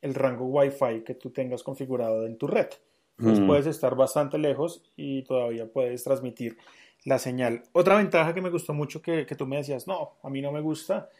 el 0.00 0.14
rango 0.14 0.46
Wi-Fi 0.46 1.04
que 1.04 1.14
tú 1.14 1.28
tengas 1.28 1.62
configurado 1.62 2.24
en 2.24 2.38
tu 2.38 2.46
red. 2.46 2.68
Entonces 3.18 3.44
Mm. 3.44 3.46
puedes 3.46 3.66
estar 3.66 3.94
bastante 3.94 4.38
lejos 4.38 4.82
y 4.96 5.24
todavía 5.24 5.66
puedes 5.70 6.02
transmitir 6.04 6.56
la 7.04 7.18
señal. 7.18 7.64
Otra 7.72 7.96
ventaja 7.98 8.32
que 8.32 8.40
me 8.40 8.48
gustó 8.48 8.72
mucho 8.72 9.02
que, 9.02 9.26
que 9.26 9.34
tú 9.34 9.46
me 9.46 9.58
decías, 9.58 9.86
no, 9.86 10.12
a 10.22 10.30
mí 10.30 10.40
no 10.40 10.52
me 10.52 10.62
gusta, 10.62 11.10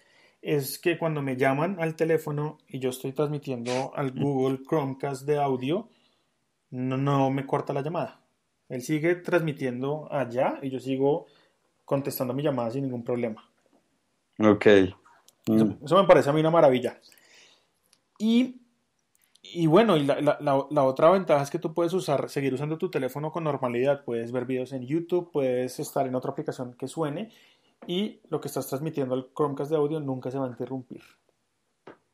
es 0.41 0.79
que 0.79 0.97
cuando 0.97 1.21
me 1.21 1.37
llaman 1.37 1.77
al 1.81 1.97
teléfono 1.97 2.57
y 2.67 2.79
yo 2.79 2.89
estoy 2.89 3.13
transmitiendo 3.13 3.93
al 3.95 4.13
Google 4.13 4.61
Chromecast 4.67 5.27
de 5.27 5.37
audio, 5.37 5.91
no, 6.71 6.97
no 6.97 7.31
me 7.31 7.45
corta 7.45 7.75
la 7.75 7.83
llamada. 7.83 8.23
Él 8.71 8.81
sigue 8.81 9.17
transmitiendo 9.17 10.09
allá 10.11 10.59
y 10.63 10.71
yo 10.71 10.81
sigo 10.81 11.27
contestando 11.85 12.35
mi 12.35 12.43
llamada 12.43 12.71
sin 12.71 12.83
ningún 12.85 13.05
problema. 13.05 13.49
Ok. 14.39 14.67
Eso, 14.67 14.95
Mm. 15.67 15.79
eso 15.85 15.97
me 16.01 16.07
parece 16.09 16.31
a 16.31 16.33
mí 16.33 16.41
una 16.41 16.51
maravilla. 16.51 16.99
Y, 18.19 18.61
y 19.43 19.67
bueno, 19.67 19.97
y 19.97 20.05
la, 20.05 20.21
la- 20.21 20.39
la- 20.41 20.67
la 20.71 20.85
otra 20.85 21.11
ventaja 21.11 21.43
es 21.43 21.51
que 21.51 21.59
tú 21.59 21.75
puedes 21.75 21.93
usar, 21.93 22.29
seguir 22.31 22.55
usando 22.55 22.79
tu 22.79 22.91
teléfono 22.91 23.31
con 23.31 23.45
normalidad. 23.45 24.05
Puedes 24.05 24.33
ver 24.33 24.47
videos 24.47 24.73
en 24.73 24.87
YouTube, 24.87 25.31
puedes 25.33 25.79
estar 25.79 26.07
en 26.07 26.15
otra 26.15 26.31
aplicación 26.31 26.75
que 26.75 26.89
suene 26.89 27.31
y 27.87 28.21
lo 28.31 28.41
que 28.41 28.49
estás 28.49 28.67
transmitiendo 28.69 29.15
al 29.15 29.29
Chromecast 29.37 29.71
de 29.71 29.77
audio 29.77 30.01
nunca 30.01 30.31
se 30.31 30.39
va 30.39 30.47
a 30.47 30.51
interrumpir. 30.51 31.03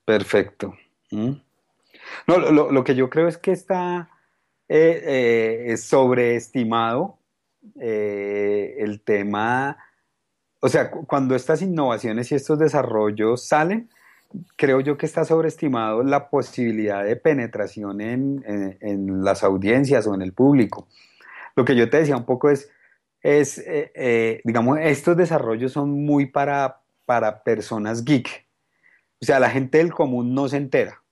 Perfecto. 0.04 0.74
Mm. 1.12 1.32
No, 2.26 2.38
lo, 2.38 2.72
lo- 2.72 2.82
que 2.84 2.94
yo 2.96 3.08
creo 3.10 3.28
es 3.28 3.38
que 3.38 3.52
está 3.52 4.10
eh, 4.68 5.02
eh, 5.04 5.64
es 5.72 5.84
sobreestimado 5.84 7.18
eh, 7.80 8.76
el 8.78 9.02
tema, 9.02 9.78
o 10.60 10.68
sea, 10.68 10.90
cu- 10.90 11.06
cuando 11.06 11.34
estas 11.34 11.62
innovaciones 11.62 12.30
y 12.32 12.34
estos 12.36 12.58
desarrollos 12.58 13.46
salen, 13.46 13.90
creo 14.56 14.80
yo 14.80 14.96
que 14.96 15.06
está 15.06 15.24
sobreestimado 15.24 16.02
la 16.02 16.30
posibilidad 16.30 17.04
de 17.04 17.16
penetración 17.16 18.00
en, 18.00 18.44
en- 18.46 18.78
en 18.80 19.24
las 19.24 19.42
audiencias 19.44 20.06
o 20.06 20.14
en 20.14 20.22
el 20.22 20.32
público. 20.32 20.88
Lo 21.56 21.64
que 21.64 21.76
yo 21.76 21.90
te 21.90 21.98
decía 21.98 22.16
un 22.16 22.24
poco 22.26 22.50
es, 22.50 22.70
es 23.22 23.58
eh, 23.58 23.92
eh, 23.94 24.40
digamos, 24.44 24.78
estos 24.80 25.16
desarrollos 25.16 25.72
son 25.72 25.90
muy 26.04 26.26
para, 26.26 26.80
para 27.06 27.42
personas 27.42 28.04
geek. 28.04 28.46
O 29.22 29.26
sea, 29.26 29.40
la 29.40 29.50
gente 29.50 29.78
del 29.78 29.92
común 29.92 30.34
no 30.34 30.48
se 30.48 30.56
entera, 30.56 31.02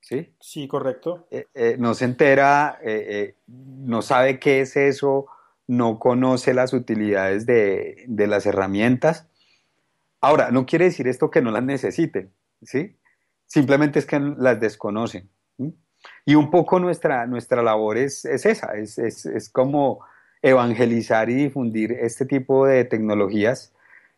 ¿sí? 0.00 0.32
Sí, 0.40 0.68
correcto. 0.68 1.26
Eh, 1.30 1.46
eh, 1.54 1.76
no 1.78 1.94
se 1.94 2.06
entera, 2.06 2.78
eh, 2.82 3.36
no 3.46 4.00
sabe 4.02 4.38
qué 4.38 4.60
es 4.62 4.76
eso, 4.76 5.26
no 5.68 5.98
conoce 6.00 6.54
las 6.54 6.72
utilidades 6.72 7.46
de, 7.46 8.04
de 8.08 8.26
las 8.26 8.44
herramientas. 8.46 9.28
Ahora, 10.20 10.50
no 10.50 10.66
quiere 10.66 10.86
decir 10.86 11.06
esto 11.06 11.30
que 11.30 11.42
no 11.42 11.52
las 11.52 11.62
necesiten, 11.62 12.32
¿sí? 12.62 12.96
Simplemente 13.46 14.00
es 14.00 14.06
que 14.06 14.18
las 14.18 14.58
desconocen. 14.58 15.30
¿sí? 15.56 15.72
Y 16.26 16.34
un 16.34 16.50
poco 16.50 16.80
nuestra, 16.80 17.26
nuestra 17.26 17.62
labor 17.62 17.98
es, 17.98 18.24
es 18.24 18.46
esa, 18.46 18.72
es, 18.76 18.98
es, 18.98 19.26
es 19.26 19.48
como 19.50 20.00
evangelizar 20.42 21.30
y 21.30 21.34
difundir 21.34 21.92
este 21.92 22.24
tipo 22.24 22.66
de 22.66 22.84
tecnologías 22.84 23.72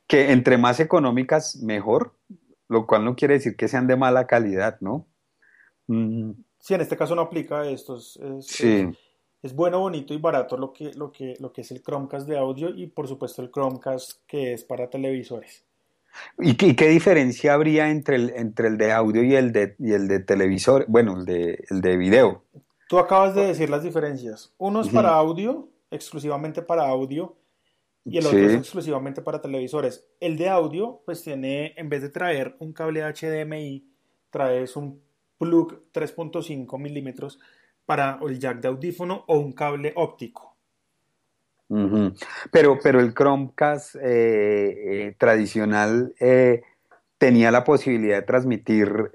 que 0.06 0.32
entre 0.32 0.56
más 0.56 0.80
económicas, 0.80 1.56
mejor, 1.56 2.14
lo 2.68 2.86
cual 2.86 3.04
no 3.04 3.16
quiere 3.16 3.34
decir 3.34 3.56
que 3.56 3.68
sean 3.68 3.86
de 3.86 3.96
mala 3.96 4.26
calidad, 4.26 4.78
¿no? 4.80 5.06
Mm, 5.88 6.32
Sí, 6.62 6.74
en 6.74 6.82
este 6.82 6.96
caso 6.96 7.14
no 7.14 7.22
aplica 7.22 7.64
esto. 7.66 7.96
Es, 7.96 8.18
es- 8.22 8.46
sí. 8.46 8.88
Es- 9.42 9.54
bueno, 9.54 9.80
bonito 9.80 10.14
y 10.14 10.18
barato 10.18 10.56
lo 10.56 10.72
que, 10.72 10.92
lo 10.94 11.10
que, 11.12 11.36
lo 11.40 11.52
que 11.52 11.62
es 11.62 11.70
el 11.70 11.82
Chromecast 11.82 12.28
de 12.28 12.38
audio 12.38 12.70
y 12.70 12.86
por 12.86 13.08
supuesto 13.08 13.42
el 13.42 13.50
Chromecast 13.50 14.20
que 14.26 14.52
es 14.52 14.64
para 14.64 14.88
televisores. 14.88 15.64
¿Y 16.38 16.54
qué, 16.54 16.88
diferencia 16.88 17.54
habría 17.54 17.88
entre 17.90 18.16
el, 18.16 18.30
entre 18.30 18.68
el 18.68 18.76
de 18.78 18.92
audio 18.92 19.22
y 19.22 19.34
el 19.34 19.52
de, 19.52 19.76
y 19.78 19.92
el 19.92 20.08
de 20.08 20.20
televisor? 20.20 20.84
Bueno, 20.88 21.18
el 21.18 21.24
de, 21.24 21.64
el 21.70 21.80
de 21.80 21.96
video. 21.96 22.42
Tú 22.88 22.98
acabas 22.98 23.34
de 23.34 23.46
decir 23.46 23.70
las 23.70 23.84
diferencias. 23.84 24.52
Uno 24.58 24.80
es 24.80 24.88
para 24.88 25.10
audio, 25.10 25.68
exclusivamente 25.90 26.62
para 26.62 26.88
audio, 26.88 27.36
y 28.04 28.18
el 28.18 28.26
otro 28.26 28.38
es 28.38 28.54
exclusivamente 28.54 29.22
para 29.22 29.40
televisores. 29.40 30.04
El 30.18 30.36
de 30.36 30.48
audio, 30.48 31.00
pues 31.04 31.22
tiene, 31.22 31.74
en 31.76 31.88
vez 31.88 32.02
de 32.02 32.08
traer 32.08 32.56
un 32.58 32.72
cable 32.72 33.02
HDMI, 33.02 33.84
traes 34.30 34.74
un 34.74 35.00
plug 35.38 35.80
3.5 35.92 36.78
milímetros 36.78 37.38
para 37.86 38.18
el 38.22 38.38
jack 38.38 38.60
de 38.60 38.68
audífono 38.68 39.24
o 39.26 39.38
un 39.38 39.52
cable 39.52 39.92
óptico. 39.96 40.56
Pero, 42.50 42.78
pero 42.82 43.00
el 43.00 43.14
Chromecast 43.14 43.94
eh, 43.96 44.00
eh, 45.08 45.14
tradicional 45.18 46.14
eh, 46.18 46.62
tenía 47.18 47.50
la 47.52 47.62
posibilidad 47.62 48.16
de 48.16 48.22
transmitir 48.22 49.10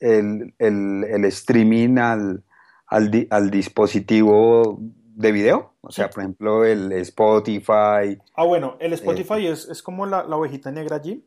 el, 0.00 0.54
el- 0.58 1.04
el 1.04 1.24
streaming 1.26 1.98
al, 1.98 2.42
al 2.86 3.10
di- 3.10 3.26
al 3.30 3.50
dispositivo 3.50 4.78
de 4.80 5.32
video, 5.32 5.74
o 5.80 5.92
sea, 5.92 6.10
por 6.10 6.22
ejemplo, 6.24 6.64
el 6.64 6.90
Spotify. 6.92 8.18
Ah, 8.34 8.44
bueno, 8.44 8.76
el 8.80 8.92
Spotify 8.94 9.46
es, 9.46 9.68
es, 9.68 9.82
como 9.82 10.06
la, 10.06 10.24
la, 10.24 10.36
ovejita 10.36 10.72
negra 10.72 10.96
allí, 10.96 11.24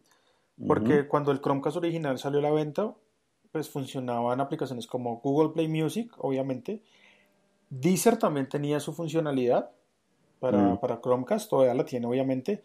porque 0.68 1.08
cuando 1.08 1.32
el 1.32 1.40
Chromecast 1.40 1.78
original 1.78 2.20
salió 2.20 2.40
a 2.40 2.44
la 2.44 2.52
venta, 2.52 2.94
pues 3.58 3.72
funcionaban 3.72 4.40
aplicaciones 4.40 4.86
como 4.86 5.18
Google 5.18 5.50
Play 5.50 5.68
Music, 5.68 6.14
obviamente. 6.20 6.84
Deezer 7.72 8.18
también 8.18 8.48
tenía 8.48 8.80
su 8.80 8.94
funcionalidad 8.94 9.72
para, 10.40 10.60
mm. 10.60 10.80
para 10.80 11.02
Chromecast, 11.02 11.50
todavía 11.50 11.74
la 11.74 11.84
tiene, 11.84 12.06
obviamente. 12.06 12.62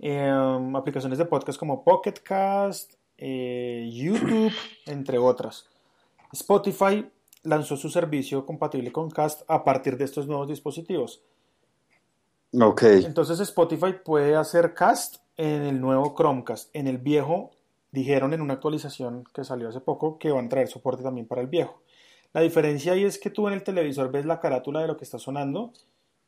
Em, 0.00 0.74
aplicaciones 0.74 1.18
de 1.18 1.26
podcast 1.26 1.60
como 1.60 1.84
Pocket 1.84 2.14
Cast, 2.24 2.94
eh, 3.18 3.88
YouTube, 3.92 4.52
entre 4.86 5.16
otras. 5.18 5.68
Spotify 6.32 7.08
lanzó 7.44 7.76
su 7.76 7.88
servicio 7.88 8.44
compatible 8.44 8.90
con 8.90 9.10
Cast 9.10 9.42
a 9.46 9.62
partir 9.62 9.96
de 9.96 10.06
estos 10.06 10.26
nuevos 10.26 10.48
dispositivos. 10.48 11.22
Ok. 12.60 12.82
Entonces 12.82 13.38
Spotify 13.38 13.94
puede 14.04 14.34
hacer 14.34 14.74
Cast 14.74 15.18
en 15.36 15.62
el 15.62 15.80
nuevo 15.80 16.16
Chromecast. 16.16 16.74
En 16.74 16.88
el 16.88 16.98
viejo 16.98 17.52
dijeron 17.92 18.32
en 18.32 18.40
una 18.40 18.54
actualización 18.54 19.24
que 19.32 19.44
salió 19.44 19.68
hace 19.68 19.80
poco 19.80 20.18
que 20.18 20.32
van 20.32 20.46
a 20.46 20.48
traer 20.48 20.68
soporte 20.68 21.02
también 21.02 21.28
para 21.28 21.42
el 21.42 21.46
viejo. 21.46 21.82
La 22.32 22.40
diferencia 22.40 22.92
ahí 22.92 23.04
es 23.04 23.18
que 23.18 23.30
tú 23.30 23.46
en 23.46 23.54
el 23.54 23.62
televisor 23.62 24.10
ves 24.10 24.24
la 24.24 24.40
carátula 24.40 24.80
de 24.80 24.88
lo 24.88 24.96
que 24.96 25.04
está 25.04 25.18
sonando 25.18 25.72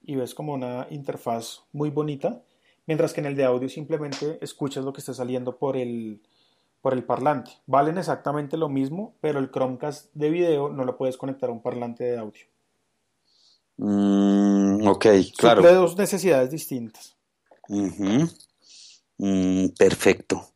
y 0.03 0.16
ves 0.16 0.35
como 0.35 0.53
una 0.53 0.87
interfaz 0.90 1.62
muy 1.72 1.88
bonita, 1.90 2.42
mientras 2.87 3.14
que 3.14 3.20
en 3.20 3.27
el 3.27 3.37
de 3.37 3.44
audio 3.44 3.68
simplemente 3.70 4.38
escuchas 4.42 4.85
lo 4.85 4.92
que 4.92 5.00
está 5.00 5.14
saliendo 5.14 5.57
por 5.57 5.79
el, 5.79 6.20
por 6.83 6.92
el 6.92 7.05
parlante. 7.05 7.53
Valen 7.66 7.96
exactamente 7.96 8.59
lo 8.59 8.68
mismo, 8.68 9.14
pero 9.22 9.38
el 9.38 9.50
Chromecast 9.50 10.12
de 10.12 10.29
video 10.29 10.68
no 10.68 10.85
lo 10.85 10.98
puedes 10.98 11.16
conectar 11.16 11.48
a 11.48 11.53
un 11.53 11.62
parlante 11.62 12.05
de 12.05 12.18
audio. 12.18 12.44
Mm, 13.79 14.87
ok, 14.87 15.07
claro. 15.38 15.62
Suple 15.62 15.74
dos 15.74 15.96
necesidades 15.96 16.50
distintas. 16.50 17.16
Mm, 19.16 19.68
perfecto. 19.79 20.54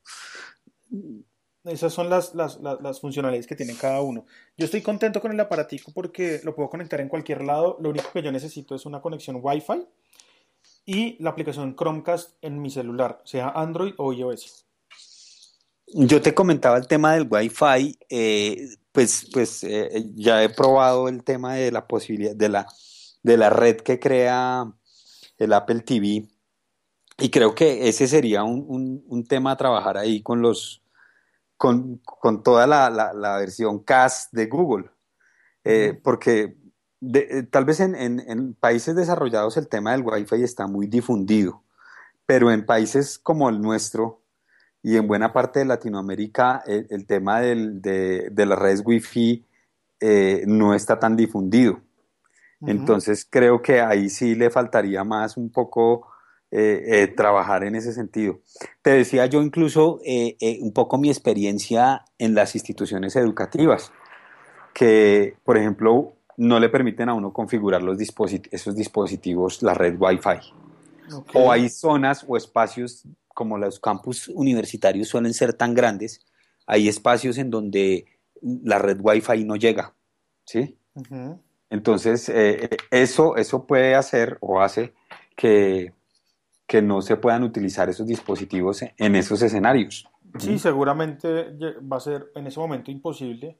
Esas 1.64 1.92
son 1.92 2.08
las, 2.08 2.34
las, 2.34 2.58
las, 2.60 3.00
funcionalidades 3.00 3.46
que 3.46 3.56
tiene 3.56 3.74
cada 3.74 4.00
uno. 4.00 4.24
Yo 4.56 4.64
estoy 4.64 4.80
contento 4.80 5.20
con 5.20 5.32
el 5.32 5.40
aparatico 5.40 5.92
porque 5.92 6.40
lo 6.44 6.54
puedo 6.54 6.70
conectar 6.70 7.00
en 7.00 7.08
cualquier 7.08 7.42
lado. 7.42 7.76
Lo 7.80 7.90
único 7.90 8.10
que 8.12 8.22
yo 8.22 8.32
necesito 8.32 8.74
es 8.74 8.86
una 8.86 9.02
conexión 9.02 9.38
Wi-Fi 9.42 9.86
y 10.86 11.22
la 11.22 11.30
aplicación 11.30 11.76
Chromecast 11.76 12.32
en 12.40 12.62
mi 12.62 12.70
celular, 12.70 13.20
sea 13.24 13.50
Android 13.50 13.92
o 13.98 14.12
iOS. 14.12 14.64
Yo 15.88 16.22
te 16.22 16.34
comentaba 16.34 16.78
el 16.78 16.86
tema 16.86 17.14
del 17.14 17.26
Wi-Fi, 17.30 17.98
eh, 18.08 18.68
pues, 18.92 19.28
pues 19.32 19.64
eh, 19.64 20.06
ya 20.14 20.42
he 20.42 20.48
probado 20.48 21.08
el 21.08 21.24
tema 21.24 21.54
de 21.54 21.72
la 21.72 21.86
posibilidad 21.86 22.34
de 22.34 22.48
la, 22.48 22.66
de 23.22 23.36
la 23.36 23.50
red 23.50 23.76
que 23.76 23.98
crea 23.98 24.72
el 25.38 25.52
Apple 25.52 25.80
TV 25.80 26.26
y 27.18 27.30
creo 27.30 27.54
que 27.54 27.88
ese 27.88 28.06
sería 28.06 28.44
un, 28.44 29.04
un, 29.06 29.24
tema 29.24 29.52
a 29.52 29.56
trabajar 29.56 29.96
ahí 29.98 30.22
con 30.22 30.40
los 30.40 30.82
con, 31.56 31.98
con 31.98 32.44
toda 32.44 32.66
la, 32.68 32.88
la, 32.90 33.36
versión 33.38 33.80
CAS 33.80 34.28
de 34.30 34.46
Google. 34.46 34.90
Eh, 35.64 35.98
porque 36.02 36.56
eh, 37.12 37.42
tal 37.50 37.64
vez 37.64 37.80
en, 37.80 37.94
en, 37.96 38.54
países 38.54 38.94
desarrollados 38.94 39.56
el 39.56 39.68
tema 39.68 39.90
del 39.92 40.02
Wi-Fi 40.02 40.44
está 40.44 40.68
muy 40.68 40.86
difundido, 40.86 41.64
pero 42.24 42.52
en 42.52 42.64
países 42.64 43.18
como 43.18 43.48
el 43.48 43.60
nuestro 43.60 44.22
y 44.82 44.96
en 44.96 45.08
buena 45.08 45.32
parte 45.32 45.58
de 45.58 45.64
Latinoamérica 45.64 46.62
el, 46.64 47.04
tema 47.06 47.40
del, 47.40 47.82
de, 47.82 48.30
de, 48.30 48.46
las 48.46 48.58
redes 48.58 48.82
Wi-Fi 48.84 49.44
eh, 50.00 50.44
no 50.46 50.74
está 50.74 51.00
tan 51.00 51.16
difundido. 51.16 51.80
Entonces 52.60 53.26
creo 53.28 53.62
que 53.62 53.80
ahí 53.80 54.08
sí 54.08 54.34
le 54.34 54.50
faltaría 54.50 55.04
más 55.04 55.36
un 55.36 55.50
poco 55.50 56.08
eh, 56.50 57.02
eh, 57.02 57.08
trabajar 57.08 57.62
en 57.62 57.74
ese 57.74 57.92
sentido. 57.92 58.40
Te 58.80 58.92
decía 58.92 59.26
yo 59.26 59.42
incluso 59.42 60.00
eh, 60.02 60.38
un 60.62 60.72
poco 60.72 60.96
mi 60.96 61.10
experiencia 61.10 62.06
en 62.16 62.34
las 62.34 62.54
instituciones 62.54 63.16
educativas, 63.16 63.92
que 64.72 65.36
por 65.44 65.58
ejemplo 65.58 66.14
no 66.38 66.58
le 66.58 66.70
permiten 66.70 67.10
a 67.10 67.14
uno 67.14 67.34
configurar 67.34 67.82
los 67.82 67.98
esos 68.00 68.74
dispositivos, 68.74 69.62
la 69.62 69.74
red 69.74 69.96
Wi-Fi. 69.98 71.26
O 71.34 71.52
hay 71.52 71.68
zonas 71.68 72.24
o 72.26 72.38
espacios 72.38 73.06
como 73.34 73.58
los 73.58 73.78
campus 73.78 74.28
universitarios 74.28 75.08
suelen 75.08 75.34
ser 75.34 75.52
tan 75.52 75.74
grandes, 75.74 76.24
hay 76.66 76.88
espacios 76.88 77.36
en 77.36 77.50
donde 77.50 78.06
la 78.40 78.78
red 78.78 78.98
Wi-Fi 79.02 79.44
no 79.44 79.56
llega, 79.56 79.94
¿sí? 80.46 80.78
Entonces, 81.68 82.32
eso, 82.90 83.36
eso 83.36 83.66
puede 83.66 83.94
hacer 83.94 84.38
o 84.40 84.62
hace 84.62 84.94
que, 85.36 85.92
que 86.68 86.82
no 86.82 87.00
se 87.00 87.16
puedan 87.16 87.42
utilizar 87.44 87.88
esos 87.88 88.06
dispositivos 88.06 88.82
en 88.82 89.16
esos 89.16 89.40
escenarios. 89.40 90.06
Sí, 90.38 90.58
seguramente 90.58 91.54
va 91.80 91.96
a 91.96 92.00
ser 92.00 92.30
en 92.34 92.46
ese 92.46 92.60
momento 92.60 92.90
imposible, 92.90 93.56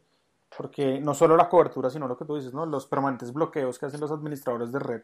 porque 0.55 1.01
no 1.01 1.15
solo 1.15 1.35
la 1.35 1.49
cobertura, 1.49 1.89
sino 1.89 2.07
lo 2.07 2.19
que 2.19 2.27
tú 2.27 2.37
dices, 2.37 2.53
¿no? 2.53 2.67
Los 2.67 2.87
permanentes 2.87 3.33
bloqueos 3.33 3.79
que 3.79 3.87
hacen 3.87 4.01
los 4.01 4.13
administradores 4.13 4.71
de 4.71 4.79
red. 4.79 5.03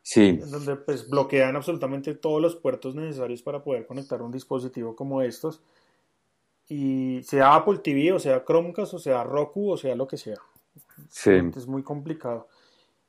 Sí. 0.00 0.38
donde 0.38 0.76
pues 0.76 1.10
bloquean 1.10 1.54
absolutamente 1.54 2.14
todos 2.14 2.40
los 2.40 2.56
puertos 2.56 2.94
necesarios 2.94 3.42
para 3.42 3.62
poder 3.62 3.86
conectar 3.86 4.22
un 4.22 4.32
dispositivo 4.32 4.96
como 4.96 5.20
estos. 5.20 5.60
Y 6.66 7.22
sea 7.24 7.54
Apple 7.54 7.80
TV, 7.84 8.12
o 8.12 8.18
sea 8.18 8.42
Chromecast, 8.42 8.94
o 8.94 8.98
sea 8.98 9.22
Roku, 9.22 9.70
o 9.70 9.76
sea 9.76 9.94
lo 9.94 10.08
que 10.08 10.16
sea. 10.16 10.38
Sí. 11.10 11.32
Es 11.54 11.66
muy 11.66 11.82
complicado. 11.82 12.48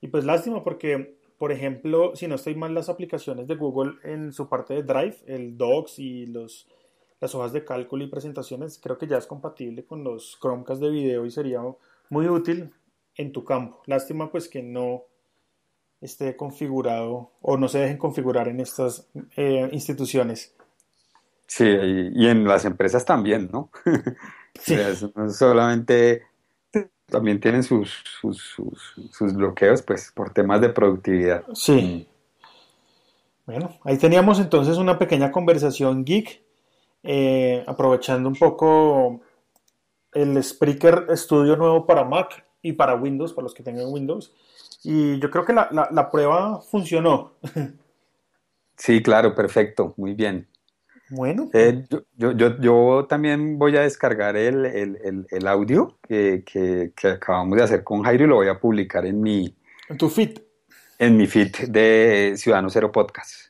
Y 0.02 0.10
pues 0.10 0.26
lástima 0.26 0.62
porque 0.62 1.19
por 1.40 1.54
ejemplo, 1.54 2.16
si 2.16 2.28
no 2.28 2.36
estoy 2.36 2.54
mal, 2.54 2.76
las 2.76 2.90
aplicaciones 2.90 3.48
de 3.48 3.56
Google 3.56 3.94
en 4.04 4.34
su 4.34 4.50
parte 4.50 4.74
de 4.74 4.84
Drive, 4.84 5.18
el 5.26 5.58
Docs 5.58 5.98
y 5.98 6.26
los, 6.28 6.68
las 7.22 7.34
hojas 7.34 7.54
de 7.54 7.64
cálculo 7.64 8.04
y 8.04 8.08
presentaciones, 8.08 8.78
creo 8.78 8.98
que 8.98 9.08
ya 9.08 9.18
es 9.18 9.26
compatible 9.26 9.86
con 9.86 10.04
los 10.04 10.38
Chromecast 10.42 10.82
de 10.82 10.90
video 10.90 11.26
y 11.26 11.32
sería 11.32 11.62
muy 12.10 12.28
útil 12.28 12.72
en 13.16 13.32
tu 13.32 13.46
campo. 13.46 13.82
Lástima 13.86 14.30
pues 14.30 14.50
que 14.50 14.62
no 14.62 15.06
esté 16.02 16.36
configurado 16.36 17.32
o 17.42 17.58
no 17.58 17.70
se 17.70 17.80
dejen 17.80 17.98
configurar 17.98 18.50
en 18.50 18.60
estas 18.60 19.08
eh, 19.38 19.70
instituciones. 19.72 20.54
Sí, 21.48 21.66
y, 21.66 22.28
en 22.28 22.44
las 22.44 22.66
empresas 22.66 23.06
también, 23.06 23.50
¿no? 23.52 23.72
Sí. 24.62 24.76
solamente 25.30 26.24
también 27.10 27.40
tienen 27.40 27.64
sus, 27.64 27.92
sus, 28.22 29.34
bloqueos 29.34 29.82
pues 29.82 30.12
por 30.14 30.32
temas 30.32 30.62
de 30.62 30.70
productividad. 30.70 31.44
Sí. 31.54 32.08
Bueno, 33.46 33.78
ahí 33.84 33.98
teníamos 33.98 34.40
entonces 34.40 34.78
una 34.78 34.98
pequeña 34.98 35.32
conversación 35.32 36.06
geek, 36.06 36.42
eh, 37.04 37.64
aprovechando 37.68 38.30
un 38.30 38.36
poco 38.36 39.22
el 40.14 40.44
Spreaker 40.44 41.08
Studio 41.18 41.56
nuevo 41.56 41.86
para 41.86 42.04
Mac 42.04 42.46
y 42.62 42.74
para 42.74 42.96
Windows, 42.96 43.34
para 43.34 43.44
los 43.44 43.54
que 43.54 43.64
tengan 43.64 43.88
Windows. 43.88 44.34
Y 44.84 45.20
yo 45.20 45.30
creo 45.30 45.46
que 45.46 45.54
la, 45.54 45.90
la 45.92 46.10
prueba 46.10 46.62
funcionó. 46.62 47.34
Sí, 48.80 49.04
claro, 49.04 49.36
perfecto, 49.36 49.94
muy 49.98 50.14
bien. 50.14 50.48
Bueno. 51.10 51.50
Eh, 51.54 51.86
yo, 51.90 52.32
yo, 52.32 52.60
yo, 52.60 53.06
también 53.10 53.58
voy 53.58 53.76
a 53.76 53.82
descargar 53.82 54.38
el, 54.38 54.66
el, 54.66 55.28
el, 55.30 55.48
audio 55.48 55.98
que, 56.08 56.44
que, 56.46 57.08
acabamos 57.08 57.58
de 57.58 57.64
hacer 57.64 57.84
con 57.84 58.04
Jairo 58.04 58.26
y 58.26 58.28
lo 58.28 58.36
voy 58.36 58.48
a 58.48 58.60
publicar 58.60 59.06
en 59.06 59.22
mi... 59.22 59.56
En 59.90 59.98
tu 59.98 60.10
feed. 60.10 60.40
En 61.00 61.18
mi 61.18 61.26
feed 61.26 61.70
de 61.70 62.36
Ciudadano 62.38 62.70
Cero 62.70 62.92
Podcast. 62.92 63.50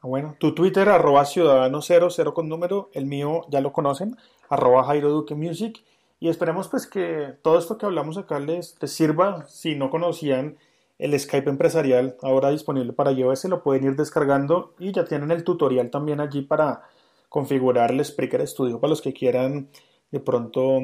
Ah, 0.00 0.06
bueno, 0.06 0.36
tu 0.38 0.54
Twitter, 0.54 0.88
arroba 0.88 1.24
Ciudadano 1.26 1.82
Cero, 1.82 2.08
cero 2.10 2.32
con 2.32 2.48
número, 2.48 2.90
el 2.94 3.04
mío 3.04 3.42
ya 3.50 3.60
lo 3.60 3.72
conocen, 3.72 4.16
arroba 4.48 4.84
Jairo 4.84 5.10
Duque 5.10 5.34
Music. 5.34 5.84
Y 6.20 6.28
esperemos 6.30 6.68
pues 6.68 6.86
que 6.86 7.34
todo 7.42 7.58
esto 7.58 7.76
que 7.76 7.84
hablamos 7.84 8.16
acá 8.16 8.38
les, 8.38 8.76
les 8.80 8.92
sirva. 8.92 9.46
Si 9.46 9.74
no 9.74 9.90
conocían 9.90 10.56
el 10.98 11.18
Skype 11.18 11.50
empresarial 11.50 12.16
ahora 12.22 12.50
disponible 12.50 12.94
para 12.94 13.12
iOS, 13.12 13.44
lo 13.46 13.62
pueden 13.62 13.84
ir 13.84 13.96
descargando 13.96 14.74
y 14.78 14.92
ya 14.92 15.04
tienen 15.04 15.30
el 15.30 15.44
tutorial 15.44 15.90
también 15.90 16.20
allí 16.20 16.40
para 16.40 16.82
configurar 17.34 17.90
el 17.90 18.04
Spreaker 18.04 18.46
Studio 18.46 18.78
para 18.78 18.90
los 18.90 19.02
que 19.02 19.12
quieran 19.12 19.68
de 20.12 20.20
pronto 20.20 20.78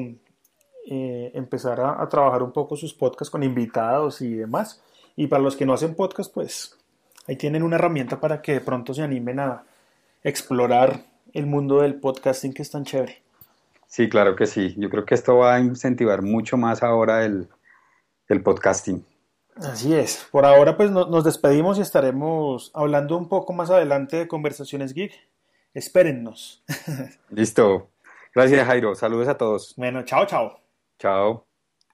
eh, 0.85 1.31
empezar 1.33 1.79
a, 1.79 2.09
trabajar 2.09 2.43
un 2.43 2.51
poco 2.51 2.75
sus 2.75 2.93
podcasts 2.93 3.31
con 3.31 3.41
invitados 3.41 4.19
y 4.19 4.33
demás. 4.33 4.83
Y 5.15 5.27
para 5.27 5.41
los 5.41 5.55
que 5.55 5.65
no 5.65 5.71
hacen 5.71 5.95
podcast, 5.95 6.33
pues 6.33 6.77
ahí 7.25 7.37
tienen 7.37 7.63
una 7.63 7.77
herramienta 7.77 8.19
para 8.19 8.41
que 8.41 8.51
de 8.51 8.59
pronto 8.59 8.93
se 8.93 9.01
animen 9.01 9.39
a 9.39 9.63
explorar 10.25 11.05
el 11.31 11.45
mundo 11.45 11.83
del 11.83 11.95
podcasting 11.95 12.53
que 12.53 12.63
es 12.63 12.69
tan 12.69 12.83
chévere. 12.83 13.21
Sí, 13.87 14.09
claro 14.09 14.35
que 14.35 14.45
sí. 14.45 14.75
Yo 14.77 14.89
creo 14.89 15.05
que 15.05 15.15
esto 15.15 15.37
va 15.37 15.55
a 15.55 15.61
incentivar 15.61 16.21
mucho 16.21 16.57
más 16.57 16.83
ahora 16.83 17.23
el, 17.23 17.47
el 18.27 18.43
podcasting. 18.43 19.05
Así 19.55 19.93
es. 19.93 20.27
Por 20.29 20.45
ahora 20.45 20.75
pues 20.75 20.91
nos 20.91 21.23
despedimos 21.23 21.77
y 21.77 21.81
estaremos 21.81 22.71
hablando 22.73 23.17
un 23.17 23.29
poco 23.29 23.53
más 23.53 23.69
adelante 23.69 24.17
de 24.17 24.27
Conversaciones 24.27 24.93
Geek 24.93 25.31
espérennos. 25.73 26.63
Listo. 27.29 27.89
Gracias, 28.33 28.65
Jairo. 28.65 28.95
Saludos 28.95 29.27
a 29.27 29.37
todos. 29.37 29.73
Bueno, 29.75 30.03
chao, 30.03 30.25
chao. 30.25 30.59
Chao. 30.99 31.50